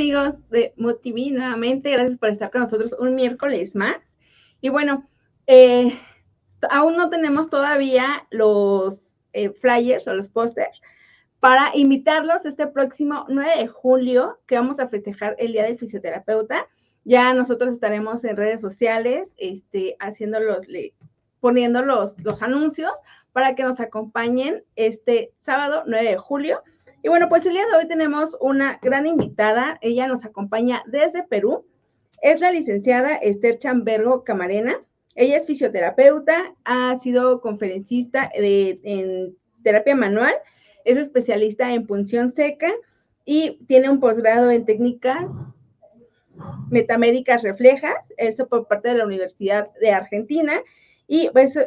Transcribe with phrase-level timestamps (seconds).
[0.00, 1.90] amigos de Motivi nuevamente?
[1.90, 3.98] Gracias por estar con nosotros un miércoles más.
[4.62, 5.06] Y bueno,
[5.46, 5.92] eh,
[6.70, 10.80] aún no tenemos todavía los eh, flyers o los pósters
[11.38, 16.66] para invitarlos este próximo 9 de julio, que vamos a festejar el Día del Fisioterapeuta.
[17.04, 20.66] Ya nosotros estaremos en redes sociales, este, haciéndolos,
[21.40, 22.92] poniendo los, los anuncios
[23.32, 26.62] para que nos acompañen este sábado 9 de julio.
[27.02, 29.78] Y bueno, pues el día de hoy tenemos una gran invitada.
[29.80, 31.64] Ella nos acompaña desde Perú.
[32.20, 34.76] Es la licenciada Esther Chambergo Camarena.
[35.14, 40.34] Ella es fisioterapeuta, ha sido conferencista en terapia manual,
[40.84, 42.70] es especialista en punción seca
[43.24, 45.24] y tiene un posgrado en técnicas
[46.70, 50.62] metaméricas reflejas, eso por parte de la Universidad de Argentina,
[51.06, 51.58] y es pues,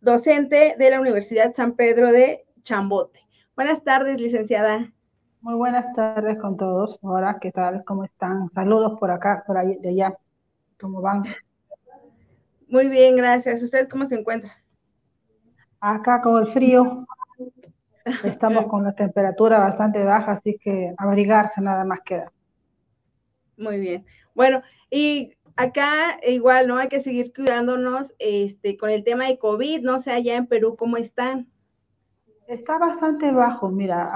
[0.00, 3.20] docente de la Universidad San Pedro de Chambote.
[3.60, 4.90] Buenas tardes, licenciada.
[5.42, 6.98] Muy buenas tardes con todos.
[7.02, 7.84] Ahora, ¿qué tal?
[7.84, 8.48] ¿Cómo están?
[8.54, 10.16] Saludos por acá, por ahí, de allá.
[10.80, 11.24] ¿Cómo van?
[12.68, 13.62] Muy bien, gracias.
[13.62, 14.50] ¿Usted cómo se encuentra?
[15.78, 17.06] Acá con el frío.
[18.24, 22.32] Estamos con la temperatura bastante baja, así que abrigarse nada más queda.
[23.58, 24.06] Muy bien.
[24.34, 26.78] Bueno, y acá igual, ¿no?
[26.78, 29.82] Hay que seguir cuidándonos este, con el tema de COVID.
[29.82, 31.50] No sé allá en Perú cómo están.
[32.50, 34.10] Está bastante bajo, mira,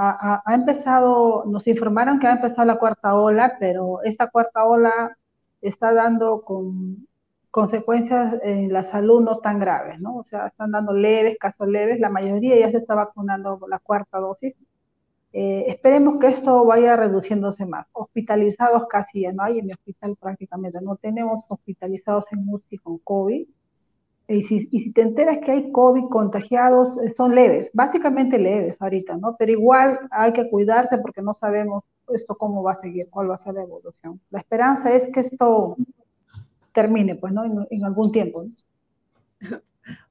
[0.44, 5.16] ha, empezado, nos informaron que ha empezado la cuarta ola, pero esta cuarta ola
[5.60, 7.06] está dando con
[7.52, 10.16] consecuencias en la salud no tan graves, ¿no?
[10.16, 13.78] O sea, están dando leves, casos leves, la mayoría ya se está vacunando con la
[13.78, 14.54] cuarta dosis.
[15.32, 17.86] Eh, esperemos que esto vaya reduciéndose más.
[17.92, 22.98] Hospitalizados casi ya no hay, en mi hospital prácticamente no tenemos hospitalizados en UCI con
[22.98, 23.46] COVID.
[24.26, 28.80] Y si, y si te enteras que hay COVID contagiados, eh, son leves, básicamente leves
[28.80, 29.36] ahorita, ¿no?
[29.38, 33.34] Pero igual hay que cuidarse porque no sabemos esto cómo va a seguir, cuál va
[33.34, 34.20] a ser la evolución.
[34.30, 35.76] La esperanza es que esto
[36.72, 37.44] termine, pues, ¿no?
[37.70, 38.46] En, algún tiempo.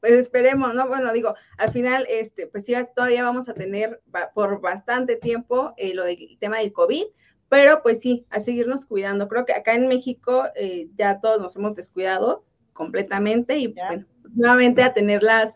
[0.02, 0.88] Pues esperemos, ¿no?
[0.88, 4.04] Bueno, digo, al final, este, pues sí, todavía vamos a tener
[4.36, 7.06] por bastante tiempo eh, lo del tema del COVID,
[7.50, 9.28] pero pues sí, a seguirnos cuidando.
[9.28, 14.84] Creo que acá en México eh, ya todos nos hemos descuidado completamente y bueno, nuevamente
[14.84, 15.56] a tener las,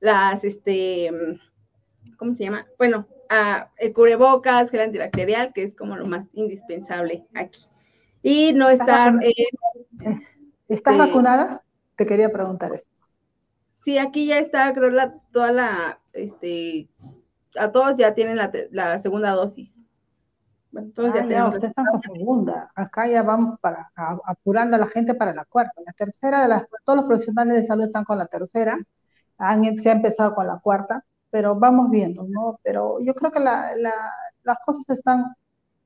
[0.00, 1.10] las, este,
[2.16, 2.66] ¿cómo se llama?
[2.78, 7.66] Bueno, a, el cubrebocas, gel antibacterial, que es como lo más indispensable aquí.
[8.22, 9.14] Y no estar...
[10.68, 11.62] ¿Estás vacunada?
[11.94, 12.86] Te quería preguntar eso.
[13.80, 16.88] Sí, aquí ya está, creo, la, toda la, este,
[17.56, 19.78] a todos ya tienen la, segunda dosis.
[20.76, 22.70] Bueno, todos ya, ah, tenemos la segunda.
[22.74, 25.80] Acá ya vamos para, apurando a la gente para la cuarta.
[25.86, 28.78] La tercera, de todos los profesionales de salud están con la tercera.
[29.38, 32.60] Han, se ha empezado con la cuarta, pero vamos viendo, ¿no?
[32.62, 33.74] Pero yo creo que la,
[34.42, 35.24] las cosas están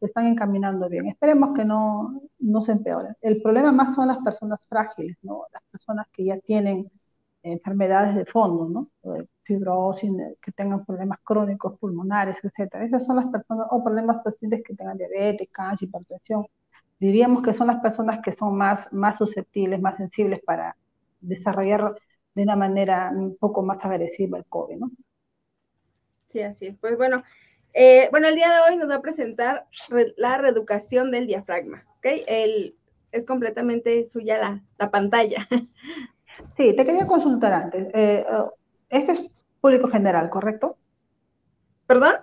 [0.00, 1.06] están encaminando bien.
[1.06, 3.14] Esperemos que no, no se empeoren.
[3.20, 5.44] El problema más son las personas frágiles, ¿no?
[5.52, 6.90] Las personas que ya tienen
[7.42, 9.18] enfermedades de fondo, ¿no?
[9.42, 10.10] Fibrosis,
[10.42, 12.84] que tengan problemas crónicos pulmonares, etcétera.
[12.84, 16.46] Esas son las personas, o problemas pacientes que tengan diabetes, cáncer, hipertensión.
[16.98, 20.76] Diríamos que son las personas que son más, más susceptibles, más sensibles para
[21.20, 21.94] desarrollar
[22.34, 24.90] de una manera un poco más agresiva el COVID, ¿no?
[26.28, 26.76] Sí, así es.
[26.78, 27.22] Pues bueno,
[27.72, 29.66] eh, bueno, el día de hoy nos va a presentar
[30.16, 32.06] la reeducación del diafragma, ¿ok?
[32.26, 32.76] El,
[33.12, 35.48] es completamente suya la, la, pantalla.
[36.56, 37.88] Sí, te quería consultar antes.
[37.94, 38.54] Eh, oh,
[38.88, 39.30] este es
[39.60, 40.76] público general, ¿correcto?
[41.86, 42.14] ¿Perdón?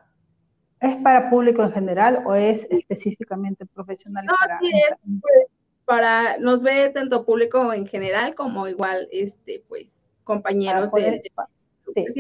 [0.80, 4.26] ¿Es para público en general o es específicamente profesional?
[4.26, 5.48] No, sí, es pues,
[5.86, 9.88] para, nos ve tanto público en general como igual, este, pues,
[10.24, 11.22] compañeros de,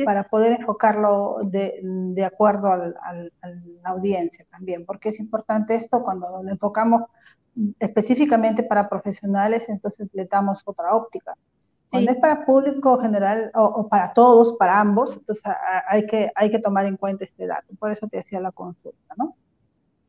[0.06, 6.50] para poder enfocarlo de, acuerdo a la audiencia también, porque es importante esto cuando lo
[6.50, 7.04] enfocamos
[7.80, 11.36] específicamente para profesionales, entonces le damos otra óptica.
[11.89, 15.44] Cuando es para público general o, para todos, para ambos, entonces
[15.88, 17.74] hay que, hay que tomar en cuenta este dato.
[17.80, 19.36] Por eso te hacía la consulta, ¿no?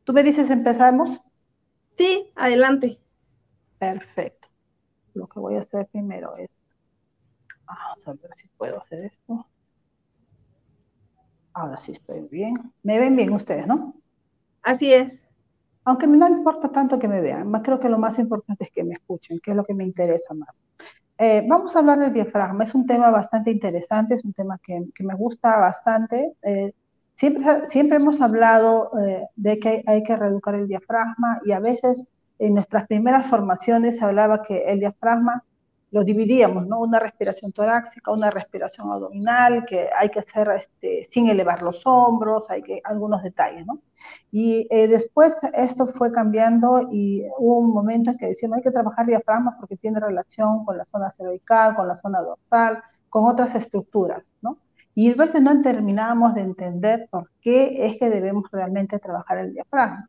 [0.05, 1.21] ¿Tú me dices empezamos?
[1.97, 2.99] Sí, adelante.
[3.79, 4.49] Perfecto.
[5.15, 6.51] Lo que voy a hacer primero es
[7.69, 9.47] Vamos a ver si puedo hacer esto.
[11.53, 12.55] Ahora sí estoy bien.
[12.83, 13.95] Me ven bien ustedes, ¿no?
[14.63, 15.27] Así es.
[15.85, 18.95] Aunque no importa tanto que me vean, creo que lo más importante es que me
[18.95, 20.55] escuchen, que es lo que me interesa más.
[21.19, 22.65] Eh, vamos a hablar del diafragma.
[22.65, 26.33] Es un tema bastante interesante, es un tema que, me gusta bastante.
[26.43, 26.73] Eh,
[27.17, 32.05] siempre, siempre hemos hablado eh, de que hay que reeducar el diafragma y a veces
[32.39, 35.43] en nuestras primeras formaciones se hablaba que el diafragma
[35.91, 36.81] lo dividíamos, ¿no?
[36.81, 42.51] Una respiración torácica, una respiración abdominal, que hay que hacer este, sin elevar los hombros,
[42.51, 43.81] hay que, algunos detalles, ¿no?
[44.31, 48.71] Y eh, después esto fue cambiando y hubo un momento en que decíamos hay que
[48.71, 53.55] trabajar diafragma porque tiene relación con la zona cervical, con la zona dorsal, con otras
[53.55, 54.59] estructuras, ¿no?
[54.95, 59.55] Y a veces no terminábamos de entender por qué es que debemos realmente trabajar el
[59.55, 60.09] diafragma.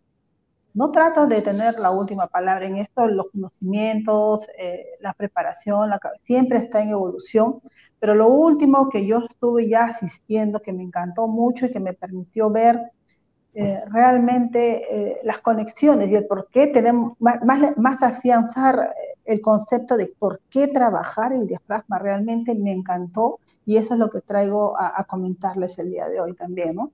[0.73, 5.99] No trato de tener la última palabra en esto, los conocimientos, eh, la preparación, la,
[6.25, 7.61] siempre está en evolución,
[7.99, 11.93] pero lo último que yo estuve ya asistiendo, que me encantó mucho y que me
[11.93, 12.79] permitió ver
[13.55, 17.39] eh, realmente eh, las conexiones y el por qué tenemos, más,
[17.77, 18.93] más afianzar
[19.25, 24.09] el concepto de por qué trabajar el diafragma, realmente me encantó y eso es lo
[24.09, 26.91] que traigo a, comentarles el día de hoy también, ¿no?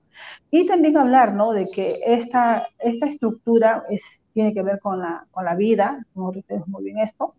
[0.50, 1.52] Y también hablar, ¿no?
[1.52, 4.02] De que esta, esta estructura es,
[4.34, 7.34] tiene que ver con la, con la vida, nosotros tenemos muy bien esto.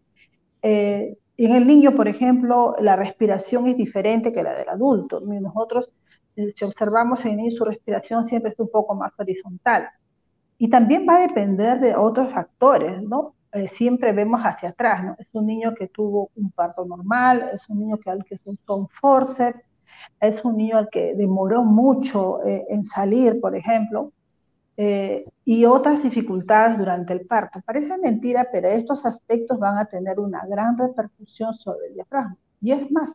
[0.64, 5.20] Eh, en el niño, por ejemplo, la respiración es diferente que la del adulto.
[5.20, 5.90] Nosotros,
[6.36, 9.90] eh, si observamos en el niño, su respiración siempre es un poco más horizontal.
[10.58, 13.36] Y también va a depender de otros factores, ¿no?
[13.54, 15.16] Eh, siempre vemos hacia atrás, ¿no?
[15.20, 18.50] Es un niño que tuvo un parto normal, es un niño que al que se
[18.68, 19.64] un forceps,
[20.20, 24.12] es un niño al que demoró mucho eh, en salir, por ejemplo,
[24.78, 27.62] eh, y otras dificultades durante el parto.
[27.66, 32.38] Parece mentira, pero estos aspectos van a tener una gran repercusión sobre el diafragma.
[32.62, 33.14] Y es más,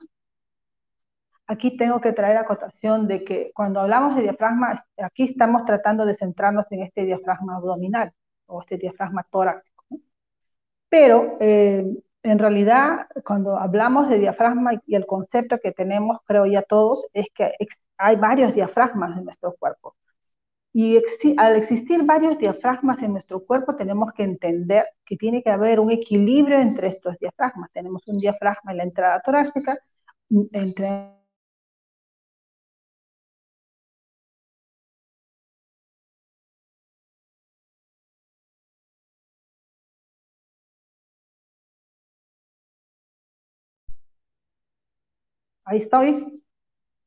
[1.47, 6.15] aquí tengo que traer acotación de que cuando hablamos de diafragma, aquí estamos tratando de
[6.15, 8.13] centrarnos en este diafragma abdominal
[8.47, 9.63] o este diafragma tórax
[10.93, 11.87] pero eh,
[12.23, 17.29] en realidad, cuando hablamos de diafragma y el concepto que tenemos, creo ya todos, es
[17.35, 17.51] que
[17.97, 19.97] hay varios diafragmas en nuestro cuerpo.
[20.75, 21.01] Y
[21.39, 25.91] al existir varios diafragmas en nuestro cuerpo, tenemos que entender que tiene que haber un
[25.91, 27.71] equilibrio entre estos diafragmas.
[27.73, 29.79] Tenemos un diafragma en la entrada torácica,
[30.29, 31.22] entre
[45.73, 46.43] ahí estoy.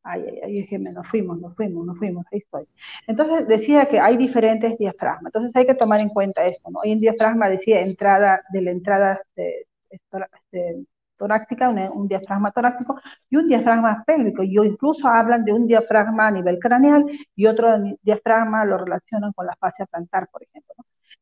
[0.04, 2.66] Ay, ay, ay, dije, nos fuimos, nos fuimos, nos fuimos, ahí estoy.
[3.08, 6.82] Entonces decía que hay diferentes diafragmas, entonces hay que tomar en cuenta esto, ¿no?
[6.84, 10.86] Hay un diafragma, decía, entrada, de la entrada este, este,
[11.18, 14.44] torácica, un, diafragma torácico y un diafragma pélvico.
[14.44, 17.70] Y incluso hablan de un diafragma a nivel craneal y otro
[18.02, 20.76] diafragma lo relacionan con la fascia plantar, por ejemplo.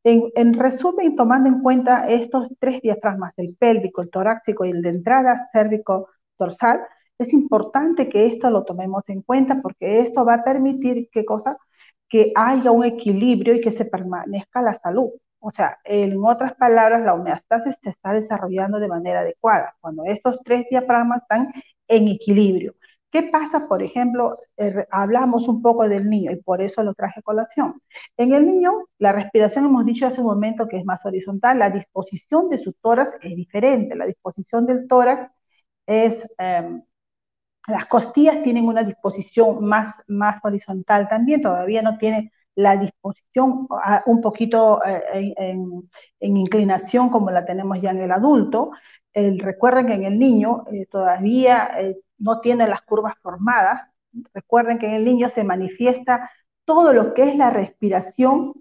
[0.04, 4.81] En, en, resumen, tomando en cuenta estos tres diafragmas, el pélvico, el torácico y el
[4.81, 6.81] de entrada cérvico-dorsal,
[7.18, 11.57] es importante que esto lo tomemos en cuenta porque esto va a permitir ¿qué cosa?
[12.10, 15.10] que haya un equilibrio y que se permanezca la salud.
[15.39, 20.39] O sea, en otras palabras, la homeostasis se está desarrollando de manera adecuada cuando estos
[20.45, 21.51] tres diafragmas están
[21.88, 22.75] en equilibrio.
[23.12, 24.36] ¿Qué pasa, por ejemplo?
[24.57, 27.81] Eh, hablamos un poco del niño y por eso lo traje colación.
[28.18, 31.69] En el niño, la respiración hemos dicho hace un momento que es más horizontal, la
[31.69, 33.95] disposición de su tórax es diferente.
[33.95, 35.31] La disposición del tórax
[35.86, 36.84] es em,
[37.67, 44.03] las costillas tienen una disposición más, más horizontal también, todavía no tiene la disposición ah,
[44.05, 45.89] un poquito eh, en,
[46.20, 48.72] inclinación como la tenemos ya en el adulto.
[49.13, 53.82] recuerden que en el niño eh, todavía eh, no tiene las curvas formadas.
[54.34, 56.29] Recuerden que en el niño se manifiesta
[56.65, 58.53] todo lo que es la respiración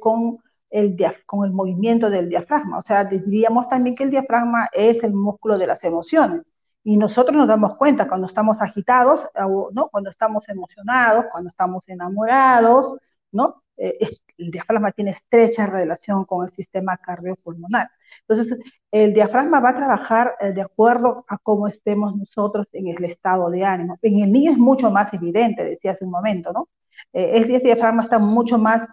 [0.00, 0.38] con,
[0.70, 2.78] el, con el movimiento del diafragma.
[2.78, 6.42] O sea, diríamos también que el diafragma es el músculo de las emociones.
[6.84, 9.26] Y nosotros nos damos cuenta cuando estamos agitados,
[9.72, 9.88] ¿no?
[9.88, 12.94] cuando estamos emocionados, cuando estamos enamorados,
[13.32, 13.64] ¿no?
[13.76, 13.98] Eh,
[14.38, 17.90] el diafragma tiene estrecha relación con el sistema cardiopulmonar.
[18.28, 18.58] Entonces,
[18.90, 23.50] el diafragma va a trabajar eh, de acuerdo a cómo estemos nosotros en el estado
[23.50, 23.98] de ánimo.
[24.02, 26.68] En el niño es mucho más evidente, decía hace un momento, ¿no?
[27.12, 28.86] Eh, el diafragma está mucho más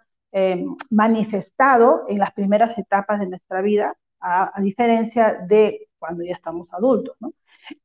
[0.90, 6.70] manifestado en las primeras etapas de nuestra vida, a, a diferencia de cuando ya estamos
[6.72, 7.34] adultos, ¿no?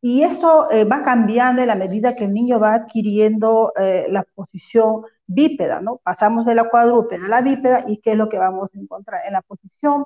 [0.01, 4.25] Y esto eh, va cambiando en la medida que el niño va adquiriendo eh, la
[4.35, 5.99] posición bípeda, ¿no?
[5.99, 9.21] Pasamos de la cuadrúpeda a la bípeda y ¿qué es lo que vamos a encontrar?
[9.27, 10.05] En la posición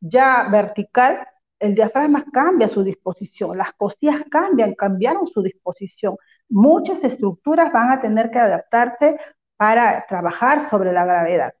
[0.00, 1.26] ya vertical,
[1.58, 6.16] el diafragma cambia su disposición, las costillas cambian, cambiaron su disposición.
[6.48, 9.18] Muchas estructuras van a tener que adaptarse
[9.56, 11.54] para trabajar sobre la gravedad.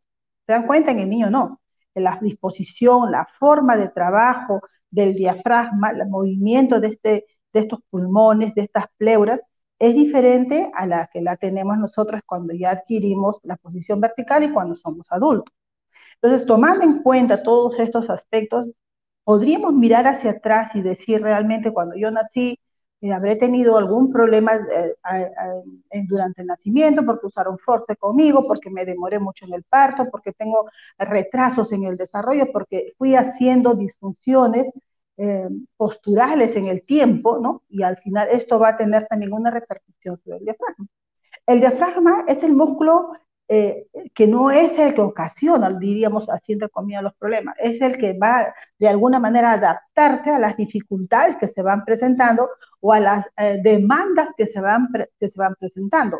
[0.46, 0.90] ¿Se dan cuenta?
[0.90, 1.60] En el niño no.
[1.94, 4.60] La disposición, la forma de trabajo
[4.90, 7.24] del diafragma, el movimiento de este
[7.56, 9.40] de estos pulmones, de estas pleuras,
[9.78, 14.52] es diferente a la que la tenemos nosotros cuando ya adquirimos la posición vertical y
[14.52, 15.54] cuando somos adultos.
[16.20, 18.66] Entonces, tomando en cuenta todos estos aspectos,
[19.24, 22.58] podríamos mirar hacia atrás y decir realmente cuando yo nací,
[23.00, 24.94] eh, habré tenido algún problema eh,
[26.08, 30.32] durante el nacimiento porque usaron force conmigo, porque me demoré mucho en el parto, porque
[30.32, 34.66] tengo retrasos en el desarrollo, porque fui haciendo disfunciones
[35.16, 37.62] eh, posturales en el tiempo, ¿no?
[37.68, 40.86] Y al final esto va a tener también una repercusión sobre el diafragma.
[41.46, 43.12] El diafragma es el músculo
[43.48, 47.96] eh, que no es el que ocasiona, diríamos así entre comillas, los problemas, es el
[47.96, 52.48] que va de alguna manera a adaptarse a las dificultades que se van presentando
[52.80, 54.88] o a las eh, demandas que se, van
[55.20, 56.18] que se van presentando,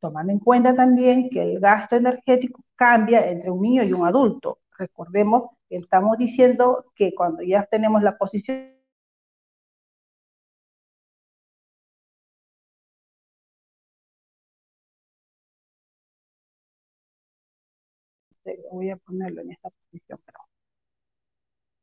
[0.00, 4.58] tomando en cuenta también que el gasto energético cambia entre un niño y un adulto.
[4.76, 8.74] Recordemos estamos diciendo que cuando ya tenemos la posición
[18.70, 20.38] voy a ponerlo en esta posición, pero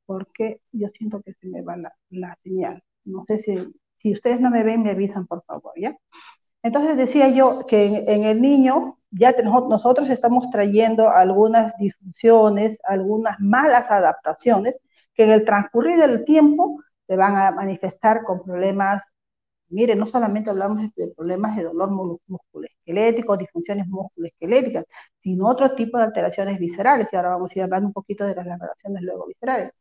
[0.05, 1.77] porque yo siento que se me va
[2.09, 2.83] la, señal.
[3.05, 3.55] No sé si,
[3.99, 5.97] si ustedes no me ven, me avisan, por favor, ¿ya?
[6.63, 13.89] Entonces decía yo que en, el niño ya nosotros estamos trayendo algunas disfunciones, algunas malas
[13.91, 14.75] adaptaciones
[15.13, 19.03] que en el transcurrir del tiempo se van a manifestar con problemas
[19.71, 21.89] Mire, no solamente hablamos de problemas de dolor
[22.27, 24.85] musculoesquelético, disfunciones musculoesqueléticas,
[25.21, 28.35] sino otro tipo de alteraciones viscerales, y ahora vamos a ir hablando un poquito de
[28.35, 29.71] las alteraciones luego viscerales.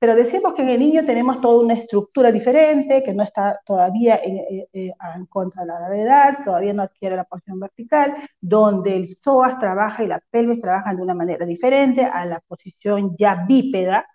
[0.00, 4.20] Pero decimos que en el niño tenemos toda una estructura diferente, que no está todavía
[4.24, 9.58] en, en, contra de la gravedad, todavía no adquiere la porción vertical, donde el psoas
[9.60, 14.06] trabaja y la pelvis trabajan de una manera diferente a la posición ya bípeda.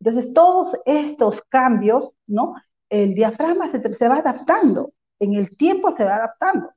[0.00, 2.54] Entonces, todos estos cambios, ¿no?
[2.90, 6.70] el diafragma se, va adaptando, en el tiempo se va adaptando.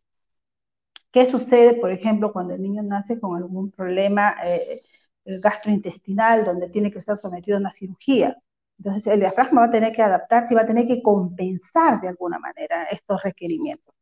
[1.11, 4.81] ¿Qué sucede, por ejemplo, cuando el niño nace con algún problema eh,
[5.25, 8.37] gastrointestinal donde tiene que estar sometido a una cirugía?
[8.79, 12.09] Entonces el diafragma va a tener que adaptarse y va a tener que compensar de
[12.09, 13.93] alguna manera estos requerimientos.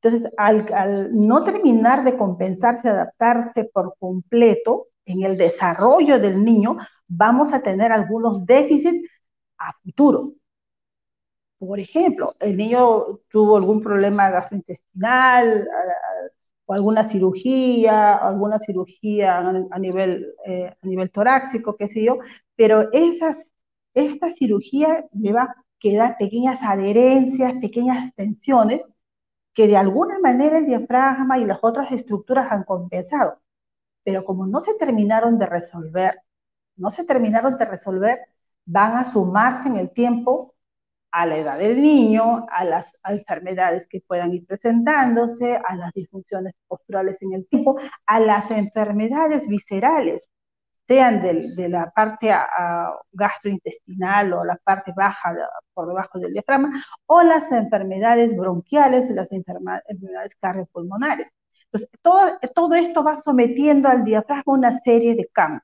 [0.00, 6.76] Entonces, al, al no terminar de compensarse, adaptarse por completo en el desarrollo del niño,
[7.06, 9.08] vamos a tener algunos déficits
[9.58, 10.32] a futuro.
[11.58, 15.68] Por ejemplo, el niño tuvo algún problema gastrointestinal
[16.66, 22.18] o alguna cirugía, alguna cirugía a nivel, eh, a nivel torácico, qué sé yo,
[22.56, 23.46] pero esas,
[23.94, 28.82] esta cirugía me va a pequeñas adherencias, pequeñas tensiones
[29.54, 33.38] que de alguna manera el diafragma y las otras estructuras han compensado.
[34.04, 36.20] Pero como no se terminaron de resolver,
[36.76, 38.18] no se terminaron de resolver,
[38.64, 40.54] van a sumarse en el tiempo
[41.10, 46.54] a la edad del niño, a las enfermedades que puedan ir presentándose, a las disfunciones
[46.66, 50.30] posturales en el tiempo, a las enfermedades viscerales,
[50.86, 52.30] sean de, la parte
[53.12, 55.34] gastrointestinal o la parte baja
[55.74, 61.28] por debajo del diafragma, o las enfermedades bronquiales, las enfermedades cardiopulmonares.
[61.66, 65.62] Entonces, todo, todo esto va sometiendo al diafragma una serie de cambios.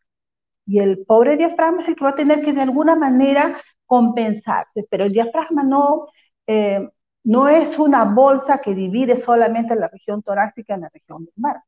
[0.66, 3.56] Y el pobre diafragma es el que va a tener que de alguna manera
[3.86, 6.08] compensarse, pero el diafragma no,
[6.46, 6.88] eh,
[7.24, 11.62] no es una bolsa que divide solamente la región torácica en la región lumbar.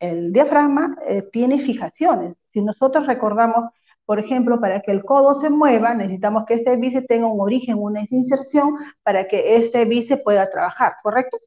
[0.00, 2.36] El diafragma eh, tiene fijaciones.
[2.52, 3.70] Si nosotros recordamos,
[4.04, 7.76] por ejemplo, para que el codo se mueva, necesitamos que este bíceps tenga un origen,
[7.78, 11.38] una inserción, para que este bíceps pueda trabajar, ¿correcto?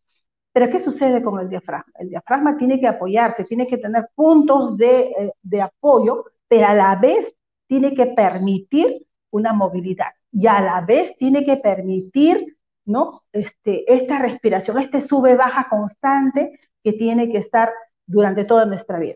[0.53, 1.91] Pero ¿qué sucede con el diafragma?
[1.95, 6.73] El diafragma tiene que apoyarse, tiene que tener puntos de, eh, de apoyo, pero a
[6.73, 7.33] la vez
[7.67, 13.21] tiene que permitir una movilidad y a la vez tiene que permitir ¿no?
[13.31, 17.71] este, esta respiración, este sube-baja constante que tiene que estar
[18.05, 19.15] durante toda nuestra vida.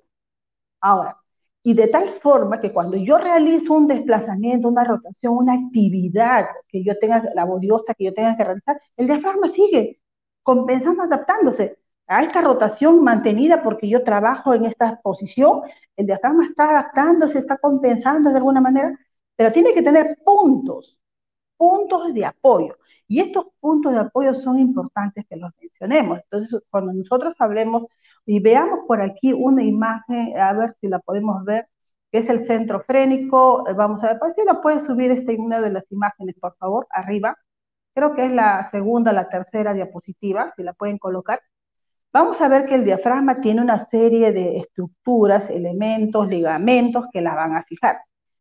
[0.82, 1.18] Ahora,
[1.64, 6.84] y de tal forma que cuando yo realizo un desplazamiento, una rotación, una actividad que
[6.84, 10.00] yo tenga laboriosa, que yo tenga que realizar, el diafragma sigue
[10.44, 15.62] compensando, adaptándose a esta rotación mantenida porque yo trabajo en esta posición,
[15.98, 18.96] el diafragma está adaptándose, está compensando de alguna manera,
[19.36, 20.98] pero tiene que tener puntos,
[21.58, 22.78] puntos de apoyo.
[23.08, 26.20] Y estos puntos de apoyo son importantes que los mencionemos.
[26.24, 27.86] Entonces, cuando nosotros hablemos
[28.26, 31.68] y veamos por aquí una imagen, a ver si la podemos ver,
[32.12, 35.34] que es el centro frénico, eh, vamos a ver, pues, si la pueden subir esta
[35.38, 37.38] una de las imágenes, por favor, arriba.
[37.94, 41.42] Creo que es la segunda, la tercera diapositiva, si la pueden colocar.
[42.14, 47.36] Vamos a ver que el diafragma tiene una serie de estructuras, elementos, ligamentos que la
[47.36, 47.98] van a fijar.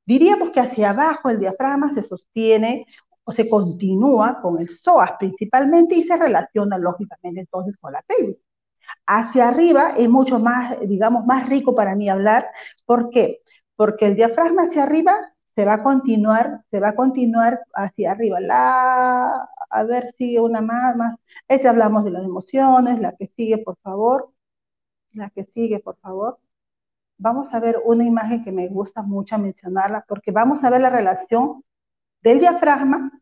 [0.06, 2.86] Diríamos que hacia abajo el diafragma se sostiene
[3.24, 8.38] o se continúa con el psoas principalmente y se relaciona lógicamente entonces con la pelvis.
[9.06, 12.49] Hacia arriba es mucho más, digamos, más rico para mí hablar.
[12.87, 13.40] ¿Por qué?
[13.76, 18.40] Porque el diafragma hacia arriba se va a continuar, se va a continuar hacia arriba.
[18.40, 21.16] La, a ver, sigue una más, más.
[21.49, 24.32] Este hablamos de las emociones, la que sigue, por favor.
[25.12, 26.38] La que sigue, por favor.
[27.18, 30.90] Vamos a ver una imagen que me gusta mucho mencionarla, porque vamos a ver la
[30.90, 31.64] relación
[32.23, 33.12] del diafragma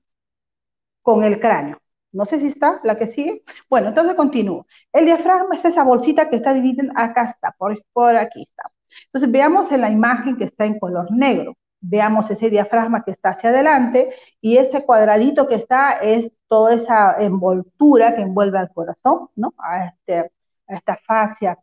[1.03, 1.82] con el cráneo.
[2.13, 3.43] No sé si está la que sigue.
[3.69, 4.67] Bueno, entonces continúo.
[4.93, 8.71] El diafragma es esa bolsita que está dividida, acá está, por, por aquí está.
[9.07, 11.57] Entonces veamos en la imagen que está en color negro.
[11.81, 17.17] Veamos ese diafragma que está hacia adelante y ese cuadradito que está es toda esa
[17.19, 19.53] envoltura que envuelve al corazón, ¿no?
[19.59, 20.31] A, este,
[20.69, 21.59] esta fascia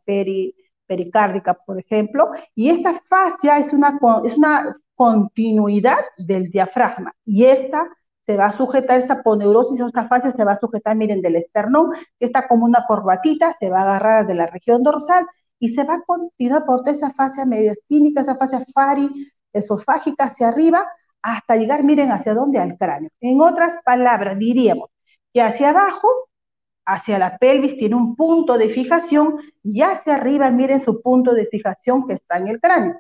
[0.86, 2.32] pericárdica, por ejemplo.
[2.56, 7.88] Y esta fascia es una, es una continuidad del diafragma y esta
[8.30, 11.38] se va a sujetar, esta poneurosis o esta fascia se va a sujetar, miren, del
[11.38, 15.26] esternón, que está como una corbatita, se va a agarrar de la región dorsal
[15.58, 19.10] y se va a continuar por toda esa fascia mediastínica, esa fascia fari,
[19.52, 20.88] esofágica hacia arriba,
[21.24, 23.10] hasta llegar, miren, hacia dónde, al cráneo.
[23.20, 24.92] En otras palabras, diríamos
[25.34, 26.08] que hacia abajo,
[26.86, 31.48] hacia la pelvis, tiene un punto de fijación y hacia arriba, miren su punto de
[31.48, 33.00] fijación que está en el cráneo.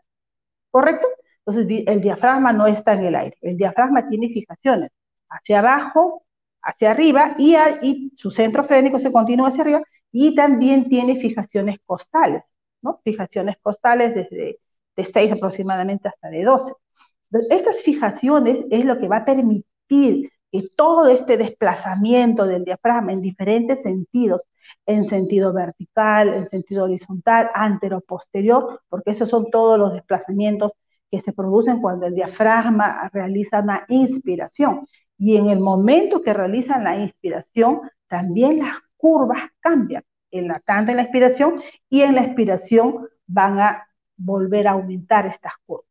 [0.71, 1.07] ¿Correcto?
[1.45, 4.89] Entonces, el diafragma no está en el aire, el diafragma tiene fijaciones
[5.29, 6.23] hacia abajo,
[6.61, 9.81] hacia arriba y, su centro frénico se continúa hacia arriba
[10.11, 12.43] y también tiene fijaciones costales.
[13.03, 14.59] Fijaciones costales desde
[14.95, 16.73] de 6 aproximadamente hasta de 12.
[17.49, 23.21] Estas fijaciones es lo que va a permitir que todo este desplazamiento del diafragma en
[23.21, 24.41] diferentes sentidos,
[24.85, 30.71] en sentido vertical, en sentido horizontal, antero-posterior, porque esos son todos los desplazamientos
[31.11, 34.87] que se producen cuando el diafragma realiza una inspiración.
[35.19, 40.91] Y en el momento que realizan la inspiración, también las curvas cambian en la, tanto
[40.91, 45.85] en la expiración y en la expiración van a volver a aumentar estas curvas.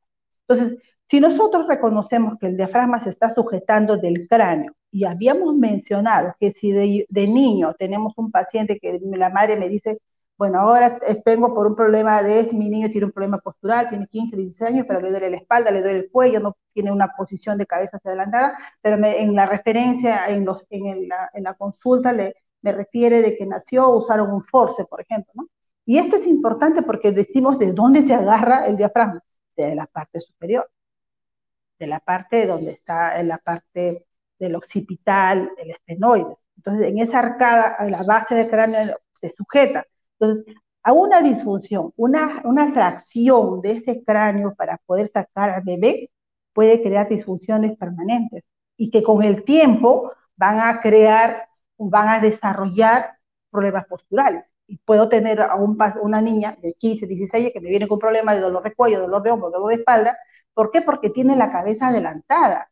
[0.49, 0.79] Entonces,
[1.11, 6.53] si nosotros reconocemos que el diafragma se está sujetando del cráneo y habíamos mencionado que
[6.53, 10.01] si de, niño tenemos un paciente que la madre me dice,
[10.39, 14.37] bueno, ahora vengo por un problema de, mi niño tiene un problema postural, tiene 15,
[14.37, 17.59] 16 años, pero le duele la espalda, le duele el cuello, no tiene una posición
[17.59, 22.13] de cabeza hacia adelantada, pero en la referencia, en, los, en, la, en la consulta
[22.13, 25.49] le, me refiere de que nació, usaron un force, por ejemplo, ¿no?
[25.85, 29.23] Y esto es importante porque decimos de dónde se agarra el diafragma,
[29.57, 30.71] de la parte superior,
[31.79, 34.07] de la parte donde está, en la parte
[34.39, 36.37] del occipital, del estenoides.
[36.57, 39.87] Entonces, en esa arcada, a la base del cráneo se sujeta.
[40.19, 42.67] Entonces, a una disfunción, una, una
[43.63, 46.11] de ese cráneo para poder sacar al bebé
[46.53, 48.45] puede crear disfunciones permanentes
[48.77, 53.19] y que con el tiempo van a crear van a desarrollar
[53.51, 54.45] problemas posturales.
[54.67, 58.35] Y puedo tener a un, una niña de 15, 16 que me viene con problemas
[58.37, 60.17] de dolor de cuello, dolor de hombro, dolor de espalda.
[60.55, 60.83] ¿Por qué?
[60.83, 62.71] Porque tiene la cabeza adelantada.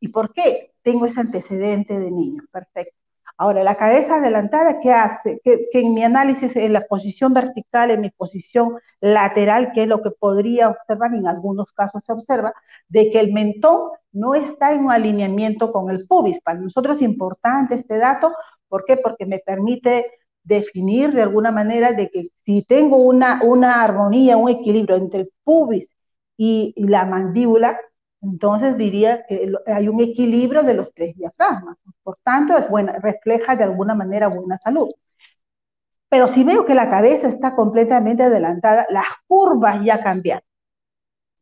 [0.00, 0.74] ¿Y por qué?
[0.82, 2.42] Tengo ese antecedente de niño.
[2.52, 2.96] Perfecto.
[3.36, 5.40] Ahora, la cabeza adelantada, ¿qué hace?
[5.42, 10.02] Que, en mi análisis, en la posición vertical, en mi posición lateral, que es lo
[10.02, 12.52] que podría observar, en algunos casos se observa,
[12.88, 16.40] de que el mentón no está en un alineamiento con el pubis.
[16.42, 18.32] Para nosotros es importante este dato,
[18.68, 18.96] ¿por qué?
[18.96, 20.06] Porque me permite
[20.44, 25.30] definir de alguna manera de que si tengo una, una armonía, un equilibrio entre el
[25.42, 25.88] pubis
[26.36, 27.78] y la mandíbula,
[28.24, 31.76] entonces diría que hay un equilibrio de los tres diafragmas.
[32.02, 34.88] Por tanto, es buena, refleja de alguna manera buena salud.
[36.08, 40.40] Pero si veo que la cabeza está completamente adelantada, las curvas ya cambian.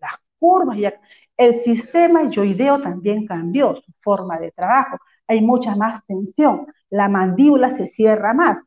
[0.00, 0.94] Las curvas ya.
[1.36, 4.98] El sistema yoideo también cambió su forma de trabajo.
[5.26, 6.66] Hay mucha más tensión.
[6.90, 8.60] La mandíbula se cierra más.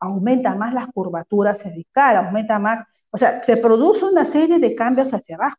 [0.00, 2.86] Aumenta más las curvaturas cervicales, aumenta más.
[3.10, 5.56] O sea, se produce una serie de cambios hacia abajo.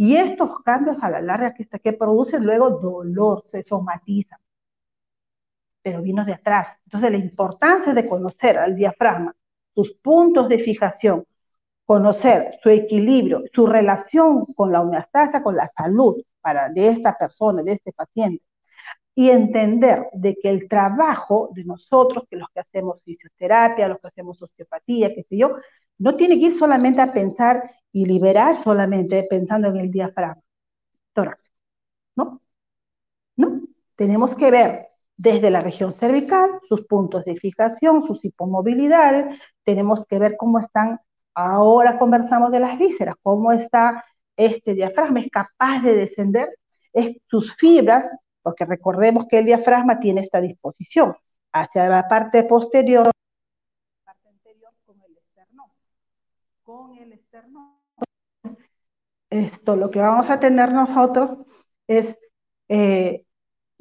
[0.00, 4.38] Y estos cambios a la larga que, que producen luego dolor, se somatizan,
[5.82, 6.68] pero vino de atrás.
[6.86, 9.36] Entonces la importancia de conocer al diafragma,
[9.74, 11.26] sus puntos de fijación,
[11.84, 17.62] conocer su equilibrio, su relación con la homeostasia, con la salud para, de esta persona,
[17.62, 18.42] de este paciente,
[19.14, 24.08] y entender de que el trabajo de nosotros, que los que hacemos fisioterapia, los que
[24.08, 25.50] hacemos osteopatía, qué sé yo,
[25.98, 30.42] no tiene que ir solamente a pensar y liberar solamente pensando en el diafragma.
[32.16, 32.40] ¿No?
[33.36, 33.60] ¿No?
[33.96, 40.18] Tenemos que ver desde la región cervical, sus puntos de fijación, sus hipomovilidades, tenemos que
[40.18, 40.98] ver cómo están,
[41.34, 44.02] ahora conversamos de las vísceras, cómo está
[44.36, 46.48] este diafragma, es capaz de descender,
[46.94, 48.10] es sus fibras,
[48.42, 51.14] porque recordemos que el diafragma tiene esta disposición
[51.52, 53.12] hacia la parte posterior, la
[54.04, 54.72] parte anterior
[56.70, 57.72] con el esternón,
[59.28, 61.38] esto lo que vamos a tener nosotros
[61.88, 62.16] es
[62.68, 63.24] eh,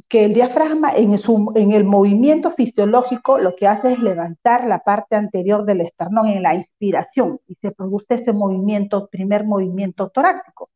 [0.07, 1.13] que el diafragma en,
[1.55, 6.41] en, el movimiento fisiológico lo que hace es levantar la parte anterior del esternón en
[6.41, 10.71] la inspiración y se produce ese movimiento, primer movimiento torácico.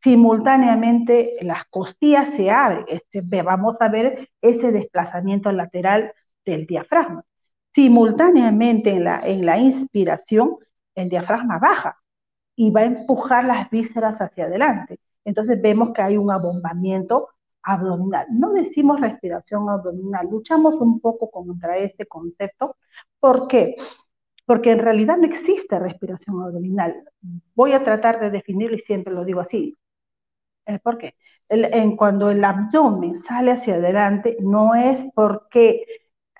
[0.00, 6.12] Simultáneamente las costillas se abren, este, vamos a ver ese desplazamiento lateral
[6.44, 7.24] del diafragma.
[7.74, 10.58] Simultáneamente en la, en la inspiración
[11.00, 11.98] el diafragma baja
[12.56, 15.00] y va a empujar las vísceras hacia adelante.
[15.24, 17.28] Entonces vemos que hay un abombamiento
[17.62, 18.26] abdominal.
[18.30, 22.76] No decimos respiración abdominal, luchamos un poco contra este concepto.
[23.20, 23.76] ¿Por qué?
[24.46, 27.04] Porque en realidad no existe respiración abdominal.
[27.54, 29.76] Voy a tratar de definirlo y siempre lo digo así.
[30.66, 31.14] Eh, ¿Por qué?
[31.48, 35.84] en, cuando el abdomen sale hacia adelante, no es porque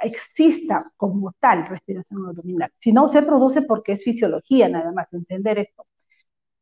[0.02, 5.86] exista como tal respiración abdominal, sino se produce porque es fisiología nada más, entender esto.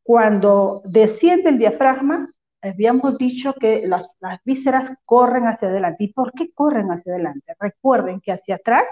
[0.03, 2.29] Cuando desciende el diafragma,
[2.62, 4.09] habíamos dicho que las,
[4.44, 6.05] vísceras corren hacia adelante.
[6.05, 7.55] ¿Y por qué corren hacia adelante?
[7.59, 8.85] Recuerden que hacia atrás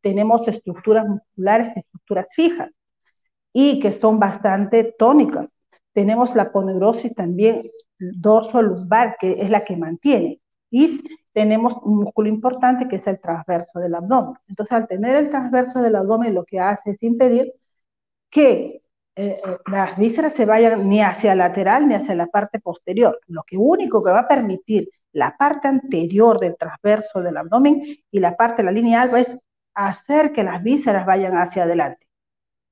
[0.00, 2.70] tenemos estructuras musculares, estructuras fijas,
[3.52, 5.48] y que son bastante tónicas.
[5.92, 7.62] Tenemos la poneurosis también
[7.98, 10.41] dorso-lumbar, que es la que mantiene.
[10.72, 14.34] Y tenemos un músculo importante que es el transverso del abdomen.
[14.48, 17.52] Entonces, al tener el transverso del abdomen, lo que hace es impedir
[18.30, 18.82] que
[19.14, 23.20] eh, eh, las vísceras se vayan ni hacia lateral ni hacia la parte posterior.
[23.26, 28.20] Lo que único que va a permitir la parte anterior del transverso del abdomen y
[28.20, 29.30] la parte de la línea alba es
[29.74, 32.06] hacer que las vísceras vayan hacia adelante.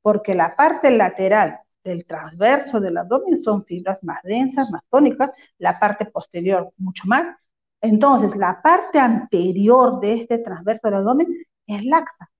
[0.02, 5.78] Porque la parte lateral del transverso del abdomen son fibras más densas, más tónicas, la
[5.78, 7.36] parte posterior mucho más.
[7.82, 11.28] Entonces, la parte anterior de este transverso del abdomen
[11.66, 12.30] es laxa